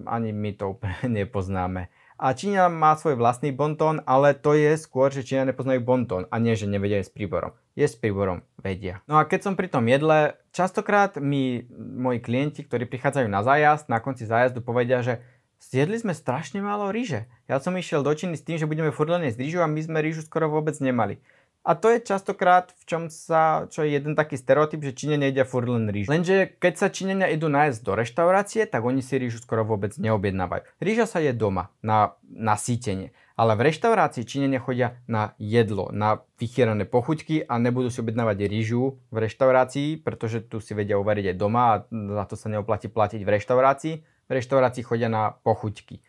ani 0.05 0.37
my 0.37 0.53
to 0.53 0.77
úplne 0.77 1.01
nepoznáme. 1.25 1.89
A 2.19 2.35
Číňa 2.35 2.67
má 2.67 2.99
svoj 2.99 3.15
vlastný 3.15 3.55
bontón, 3.55 4.03
ale 4.03 4.35
to 4.35 4.51
je 4.59 4.75
skôr, 4.75 5.15
že 5.15 5.23
Číňa 5.23 5.55
nepoznajú 5.55 5.79
bontón 5.87 6.27
a 6.35 6.43
nie, 6.43 6.59
že 6.59 6.67
nevedia 6.67 6.99
s 6.99 7.15
príborom. 7.15 7.55
Je 7.79 7.87
s 7.87 7.95
príborom, 7.95 8.43
vedia. 8.59 9.07
No 9.07 9.23
a 9.23 9.25
keď 9.25 9.47
som 9.47 9.55
pri 9.55 9.71
tom 9.71 9.87
jedle, 9.87 10.35
častokrát 10.51 11.15
mi 11.23 11.71
moji 11.79 12.19
klienti, 12.19 12.67
ktorí 12.67 12.91
prichádzajú 12.91 13.31
na 13.31 13.47
zájazd, 13.47 13.87
na 13.87 14.03
konci 14.03 14.27
zájazdu 14.27 14.67
povedia, 14.67 14.99
že 14.99 15.23
zjedli 15.63 15.95
sme 15.95 16.11
strašne 16.11 16.59
málo 16.59 16.91
ríže. 16.91 17.31
Ja 17.47 17.63
som 17.63 17.79
išiel 17.79 18.03
do 18.03 18.11
Číny 18.11 18.35
s 18.35 18.43
tým, 18.43 18.59
že 18.59 18.67
budeme 18.67 18.91
furt 18.91 19.15
len 19.15 19.23
jesť 19.23 19.39
rížu 19.39 19.59
a 19.63 19.71
my 19.71 19.79
sme 19.79 20.03
rížu 20.03 20.27
skoro 20.27 20.51
vôbec 20.51 20.75
nemali. 20.83 21.23
A 21.69 21.77
to 21.77 21.93
je 21.93 22.01
častokrát, 22.01 22.73
v 22.81 22.85
čom 22.89 23.03
sa, 23.13 23.69
čo 23.69 23.85
je 23.85 23.93
jeden 23.93 24.17
taký 24.17 24.41
stereotyp, 24.41 24.81
že 24.89 24.97
Číňania 24.97 25.29
jedia 25.29 25.45
furt 25.45 25.69
len 25.69 25.93
rýžu. 25.93 26.09
Lenže 26.09 26.57
keď 26.57 26.81
sa 26.81 26.89
Číňania 26.89 27.29
idú 27.29 27.53
nájsť 27.53 27.85
do 27.85 27.93
reštaurácie, 27.93 28.65
tak 28.65 28.89
oni 28.89 29.05
si 29.05 29.21
rýžu 29.21 29.45
skoro 29.45 29.69
vôbec 29.69 29.93
neobjednávajú. 30.01 30.65
Rýža 30.81 31.05
sa 31.05 31.21
je 31.21 31.37
doma, 31.37 31.69
na 31.85 32.17
nasýtenie. 32.25 33.13
Ale 33.37 33.53
v 33.53 33.69
reštaurácii 33.69 34.25
Číňania 34.25 34.65
chodia 34.65 34.97
na 35.05 35.37
jedlo, 35.37 35.93
na 35.93 36.25
vychierané 36.41 36.89
pochuťky 36.89 37.45
a 37.45 37.61
nebudú 37.61 37.93
si 37.93 38.01
objednávať 38.01 38.49
rýžu 38.49 38.97
v 39.13 39.29
reštaurácii, 39.29 40.01
pretože 40.01 40.49
tu 40.49 40.65
si 40.65 40.73
vedia 40.73 40.97
uvariť 40.97 41.31
aj 41.31 41.37
doma 41.37 41.63
a 41.69 41.75
za 41.93 42.25
to 42.33 42.35
sa 42.41 42.49
neoplatí 42.49 42.89
platiť 42.89 43.21
v 43.21 43.33
reštaurácii. 43.37 43.95
V 44.01 44.33
reštaurácii 44.33 44.89
chodia 44.89 45.13
na 45.13 45.37
pochuťky. 45.45 46.01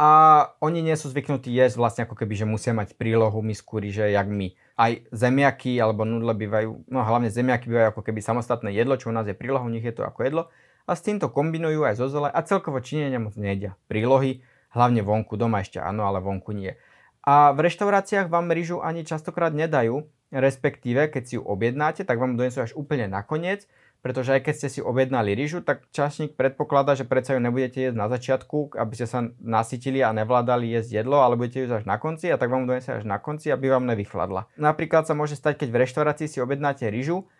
A 0.00 0.10
oni 0.58 0.82
nie 0.82 0.96
sú 0.98 1.12
zvyknutí 1.12 1.54
jesť 1.54 1.76
vlastne 1.78 2.02
ako 2.08 2.18
keby, 2.18 2.34
že 2.34 2.48
musia 2.48 2.74
mať 2.74 2.98
prílohu 2.98 3.38
misku 3.44 3.78
ríže, 3.78 4.10
jak 4.10 4.26
my 4.26 4.56
aj 4.74 5.06
zemiaky 5.14 5.78
alebo 5.78 6.02
nudle 6.02 6.34
bývajú, 6.34 6.90
no 6.90 6.98
hlavne 7.06 7.30
zemiaky 7.30 7.70
bývajú 7.70 7.86
ako 7.94 8.02
keby 8.02 8.20
samostatné 8.20 8.74
jedlo, 8.74 8.98
čo 8.98 9.10
u 9.10 9.14
nás 9.14 9.26
je 9.26 9.36
príloha, 9.36 9.62
u 9.62 9.70
nich 9.70 9.86
je 9.86 9.94
to 9.94 10.02
ako 10.02 10.20
jedlo. 10.26 10.42
A 10.84 10.98
s 10.98 11.00
týmto 11.00 11.30
kombinujú 11.30 11.86
aj 11.86 11.96
zo 11.96 12.10
zele 12.10 12.28
a 12.28 12.40
celkovo 12.44 12.82
Číňania 12.82 13.22
moc 13.22 13.38
nejedia 13.38 13.78
prílohy, 13.88 14.44
hlavne 14.74 15.00
vonku, 15.00 15.38
doma 15.38 15.62
ešte 15.62 15.78
áno, 15.80 16.04
ale 16.04 16.20
vonku 16.20 16.52
nie. 16.52 16.76
A 17.24 17.56
v 17.56 17.64
reštauráciách 17.64 18.28
vám 18.28 18.52
rýžu 18.52 18.84
ani 18.84 19.06
častokrát 19.06 19.54
nedajú, 19.56 20.04
respektíve 20.28 21.08
keď 21.08 21.22
si 21.24 21.34
ju 21.40 21.42
objednáte, 21.46 22.04
tak 22.04 22.20
vám 22.20 22.36
donesú 22.36 22.60
až 22.66 22.76
úplne 22.76 23.08
nakoniec, 23.08 23.64
pretože 24.04 24.36
aj 24.36 24.44
keď 24.44 24.54
ste 24.60 24.68
si 24.68 24.80
objednali 24.84 25.32
rýžu, 25.32 25.64
tak 25.64 25.88
čašník 25.88 26.36
predpokladá, 26.36 26.92
že 26.92 27.08
predsa 27.08 27.32
ju 27.32 27.40
nebudete 27.40 27.88
jesť 27.88 27.96
na 27.96 28.12
začiatku, 28.12 28.76
aby 28.76 28.92
ste 28.92 29.08
sa 29.08 29.32
nasytili 29.40 30.04
a 30.04 30.12
nevládali 30.12 30.68
jesť 30.68 31.00
jedlo, 31.00 31.24
ale 31.24 31.40
budete 31.40 31.64
ju 31.64 31.72
až 31.72 31.88
na 31.88 31.96
konci 31.96 32.28
a 32.28 32.36
tak 32.36 32.52
vám 32.52 32.68
donese 32.68 32.92
až 32.92 33.08
na 33.08 33.16
konci, 33.16 33.48
aby 33.48 33.72
vám 33.72 33.88
nevychladla. 33.88 34.52
Napríklad 34.60 35.08
sa 35.08 35.16
môže 35.16 35.40
stať, 35.40 35.64
keď 35.64 35.68
v 35.72 35.80
reštaurácii 35.88 36.28
si 36.28 36.38
objednáte 36.44 36.84
rýžu, 36.92 37.32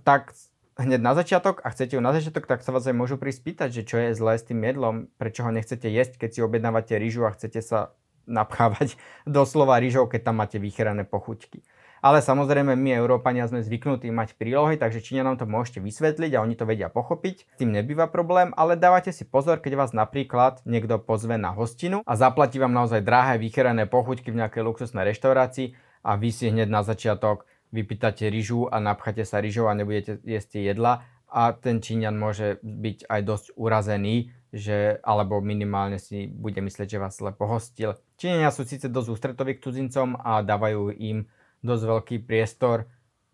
tak 0.00 0.32
hneď 0.80 0.96
na 0.96 1.12
začiatok 1.12 1.60
a 1.60 1.68
chcete 1.76 1.98
ju 1.98 2.00
na 2.00 2.16
začiatok, 2.16 2.48
tak 2.48 2.64
sa 2.64 2.72
vás 2.72 2.88
aj 2.88 2.96
môžu 2.96 3.20
prispýtať, 3.20 3.68
že 3.68 3.82
čo 3.84 4.00
je 4.00 4.16
zlé 4.16 4.40
s 4.40 4.48
tým 4.48 4.64
jedlom, 4.64 5.12
prečo 5.20 5.44
ho 5.44 5.52
nechcete 5.52 5.92
jesť, 5.92 6.24
keď 6.24 6.30
si 6.32 6.40
objednávate 6.40 6.96
rýžu 6.96 7.28
a 7.28 7.36
chcete 7.36 7.60
sa 7.60 7.92
napchávať 8.24 8.96
doslova 9.28 9.76
rýžou, 9.76 10.08
keď 10.08 10.32
tam 10.32 10.40
máte 10.40 10.56
vycherané 10.56 11.04
pochuťky. 11.04 11.60
Ale 11.98 12.22
samozrejme 12.22 12.78
my 12.78 12.90
Európania 12.94 13.46
sme 13.50 13.64
zvyknutí 13.64 14.10
mať 14.14 14.38
prílohy, 14.38 14.78
takže 14.78 15.02
Číňanom 15.02 15.34
to 15.38 15.50
môžete 15.50 15.82
vysvetliť 15.82 16.30
a 16.38 16.42
oni 16.42 16.54
to 16.54 16.68
vedia 16.68 16.86
pochopiť. 16.86 17.36
S 17.54 17.58
tým 17.58 17.74
nebýva 17.74 18.06
problém, 18.06 18.54
ale 18.54 18.78
dávate 18.78 19.10
si 19.10 19.26
pozor, 19.26 19.58
keď 19.58 19.74
vás 19.74 19.90
napríklad 19.90 20.62
niekto 20.62 21.02
pozve 21.02 21.34
na 21.36 21.50
hostinu 21.50 22.06
a 22.06 22.12
zaplatí 22.14 22.62
vám 22.62 22.74
naozaj 22.74 23.02
drahé 23.02 23.42
vycherané 23.42 23.90
pochuťky 23.90 24.30
v 24.30 24.40
nejakej 24.46 24.62
luxusnej 24.62 25.06
reštaurácii 25.10 25.74
a 26.06 26.14
vy 26.14 26.30
si 26.30 26.48
hneď 26.50 26.70
na 26.70 26.86
začiatok 26.86 27.44
vypýtate 27.74 28.32
rýžu 28.32 28.70
a 28.70 28.80
napchate 28.80 29.28
sa 29.28 29.44
rýžou 29.44 29.68
a 29.68 29.76
nebudete 29.76 30.22
jesť 30.24 30.64
jedla 30.64 31.04
a 31.28 31.52
ten 31.52 31.84
Číňan 31.84 32.16
môže 32.16 32.56
byť 32.64 33.04
aj 33.04 33.20
dosť 33.20 33.46
urazený, 33.60 34.32
že, 34.48 34.96
alebo 35.04 35.44
minimálne 35.44 36.00
si 36.00 36.24
bude 36.24 36.56
myslieť, 36.64 36.96
že 36.96 37.02
vás 37.02 37.20
zle 37.20 37.36
pohostil. 37.36 38.00
Číňania 38.16 38.48
sú 38.48 38.64
síce 38.64 38.88
dosť 38.88 39.08
ústretoví 39.12 39.60
k 39.60 39.68
cudzincom 39.68 40.16
a 40.16 40.40
dávajú 40.40 40.96
im 40.96 41.28
dosť 41.62 41.84
veľký 41.84 42.16
priestor 42.24 42.86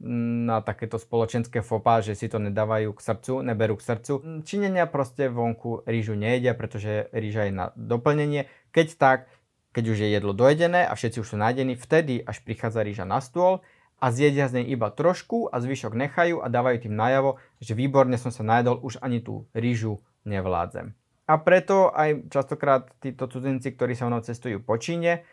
na 0.04 0.60
takéto 0.60 0.98
spoločenské 1.00 1.62
fopa, 1.62 2.02
že 2.04 2.18
si 2.18 2.26
to 2.28 2.42
nedávajú 2.42 2.92
k 2.92 3.00
srdcu, 3.00 3.32
neberú 3.40 3.78
k 3.78 3.86
srdcu. 3.94 4.12
Číňania 4.42 4.84
proste 4.90 5.30
vonku 5.30 5.86
rýžu 5.86 6.18
nejedia, 6.18 6.52
pretože 6.52 7.08
rýža 7.14 7.48
je 7.48 7.52
na 7.54 7.66
doplnenie. 7.78 8.50
Keď 8.74 8.88
tak, 8.98 9.18
keď 9.72 9.84
už 9.94 9.98
je 10.04 10.08
jedlo 10.12 10.36
dojedené 10.36 10.84
a 10.84 10.92
všetci 10.92 11.22
už 11.22 11.28
sú 11.34 11.36
nájdení, 11.38 11.78
vtedy 11.78 12.20
až 12.20 12.42
prichádza 12.42 12.84
rýža 12.84 13.06
na 13.06 13.22
stôl 13.22 13.64
a 14.02 14.10
zjedia 14.10 14.50
z 14.50 14.60
nej 14.60 14.76
iba 14.76 14.90
trošku 14.90 15.48
a 15.48 15.62
zvyšok 15.62 15.94
nechajú 15.96 16.42
a 16.42 16.52
dávajú 16.52 16.84
tým 16.84 16.94
najavo, 16.98 17.40
že 17.62 17.72
výborne 17.78 18.18
som 18.20 18.34
sa 18.34 18.44
najedol, 18.44 18.82
už 18.82 19.00
ani 19.00 19.22
tú 19.24 19.48
rýžu 19.56 20.02
nevládzem. 20.28 20.92
A 21.24 21.40
preto 21.40 21.88
aj 21.88 22.28
častokrát 22.28 22.92
títo 23.00 23.24
cudzinci, 23.24 23.72
ktorí 23.72 23.96
sa 23.96 24.04
mnou 24.04 24.20
cestujú 24.20 24.60
po 24.60 24.76
Číne, 24.76 25.24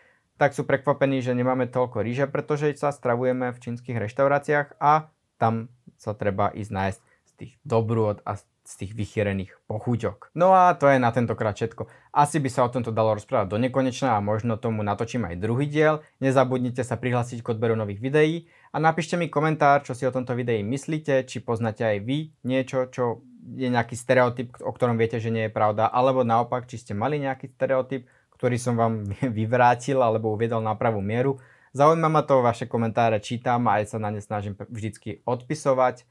tak 0.42 0.58
sú 0.58 0.66
prekvapení, 0.66 1.22
že 1.22 1.38
nemáme 1.38 1.70
toľko 1.70 2.02
ríže, 2.02 2.26
pretože 2.26 2.74
sa 2.74 2.90
stravujeme 2.90 3.54
v 3.54 3.62
čínskych 3.62 3.94
reštauráciách 3.94 4.82
a 4.82 5.14
tam 5.38 5.70
sa 6.02 6.18
treba 6.18 6.50
ísť 6.50 6.72
nájsť 6.74 7.00
z 7.06 7.32
tých 7.38 7.54
dobrôd 7.62 8.26
a 8.26 8.42
z 8.42 8.74
tých 8.74 8.98
vychierených 8.98 9.54
pochúťok. 9.70 10.34
No 10.34 10.50
a 10.58 10.74
to 10.74 10.90
je 10.90 10.98
na 10.98 11.14
tentokrát 11.14 11.54
všetko. 11.54 11.86
Asi 12.10 12.42
by 12.42 12.50
sa 12.50 12.66
o 12.66 12.74
tomto 12.74 12.90
dalo 12.90 13.14
rozprávať 13.14 13.54
do 13.54 13.62
nekonečna 13.62 14.18
a 14.18 14.26
možno 14.26 14.58
tomu 14.58 14.82
natočím 14.82 15.30
aj 15.30 15.38
druhý 15.38 15.70
diel. 15.70 16.02
Nezabudnite 16.18 16.82
sa 16.82 16.98
prihlásiť 16.98 17.46
k 17.46 17.52
odberu 17.54 17.78
nových 17.78 18.02
videí 18.02 18.50
a 18.74 18.82
napíšte 18.82 19.22
mi 19.22 19.30
komentár, 19.30 19.86
čo 19.86 19.94
si 19.94 20.10
o 20.10 20.14
tomto 20.14 20.34
videi 20.34 20.66
myslíte, 20.66 21.30
či 21.30 21.46
poznáte 21.46 21.86
aj 21.86 21.98
vy 22.02 22.34
niečo, 22.50 22.90
čo 22.90 23.22
je 23.42 23.70
nejaký 23.70 23.94
stereotyp, 23.98 24.58
o 24.62 24.74
ktorom 24.74 24.98
viete, 24.98 25.18
že 25.18 25.34
nie 25.34 25.50
je 25.50 25.54
pravda, 25.54 25.90
alebo 25.90 26.22
naopak, 26.22 26.70
či 26.70 26.78
ste 26.78 26.94
mali 26.94 27.18
nejaký 27.18 27.50
stereotyp, 27.58 28.06
ktorý 28.42 28.58
som 28.58 28.74
vám 28.74 29.06
vyvrátil 29.38 30.02
alebo 30.02 30.34
uviedol 30.34 30.66
na 30.66 30.74
pravú 30.74 30.98
mieru. 30.98 31.38
Zaujíma 31.78 32.10
ma 32.10 32.26
to, 32.26 32.42
vaše 32.42 32.66
komentáre 32.66 33.22
čítam 33.22 33.70
a 33.70 33.78
aj 33.78 33.94
sa 33.94 33.98
na 34.02 34.10
ne 34.10 34.18
snažím 34.18 34.58
vždycky 34.58 35.22
odpisovať. 35.30 36.10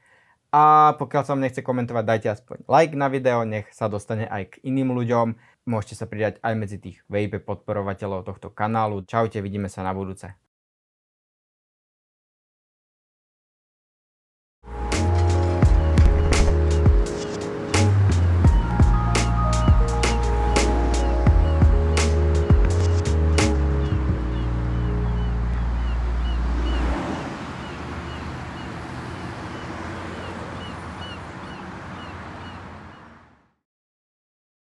A 0.51 0.95
pokiaľ 0.99 1.21
sa 1.23 1.31
vám 1.35 1.43
nechce 1.43 1.61
komentovať, 1.63 2.03
dajte 2.03 2.27
aspoň 2.31 2.57
like 2.67 2.95
na 2.95 3.07
video, 3.07 3.43
nech 3.47 3.71
sa 3.71 3.87
dostane 3.87 4.27
aj 4.27 4.57
k 4.57 4.67
iným 4.67 4.91
ľuďom. 4.95 5.35
Môžete 5.67 5.95
sa 6.01 6.09
pridať 6.09 6.43
aj 6.43 6.53
medzi 6.55 6.81
tých 6.81 7.03
VIP 7.07 7.43
podporovateľov 7.43 8.27
tohto 8.27 8.51
kanálu. 8.51 9.03
Čaute, 9.05 9.39
vidíme 9.39 9.71
sa 9.71 9.85
na 9.85 9.95
budúce. 9.95 10.50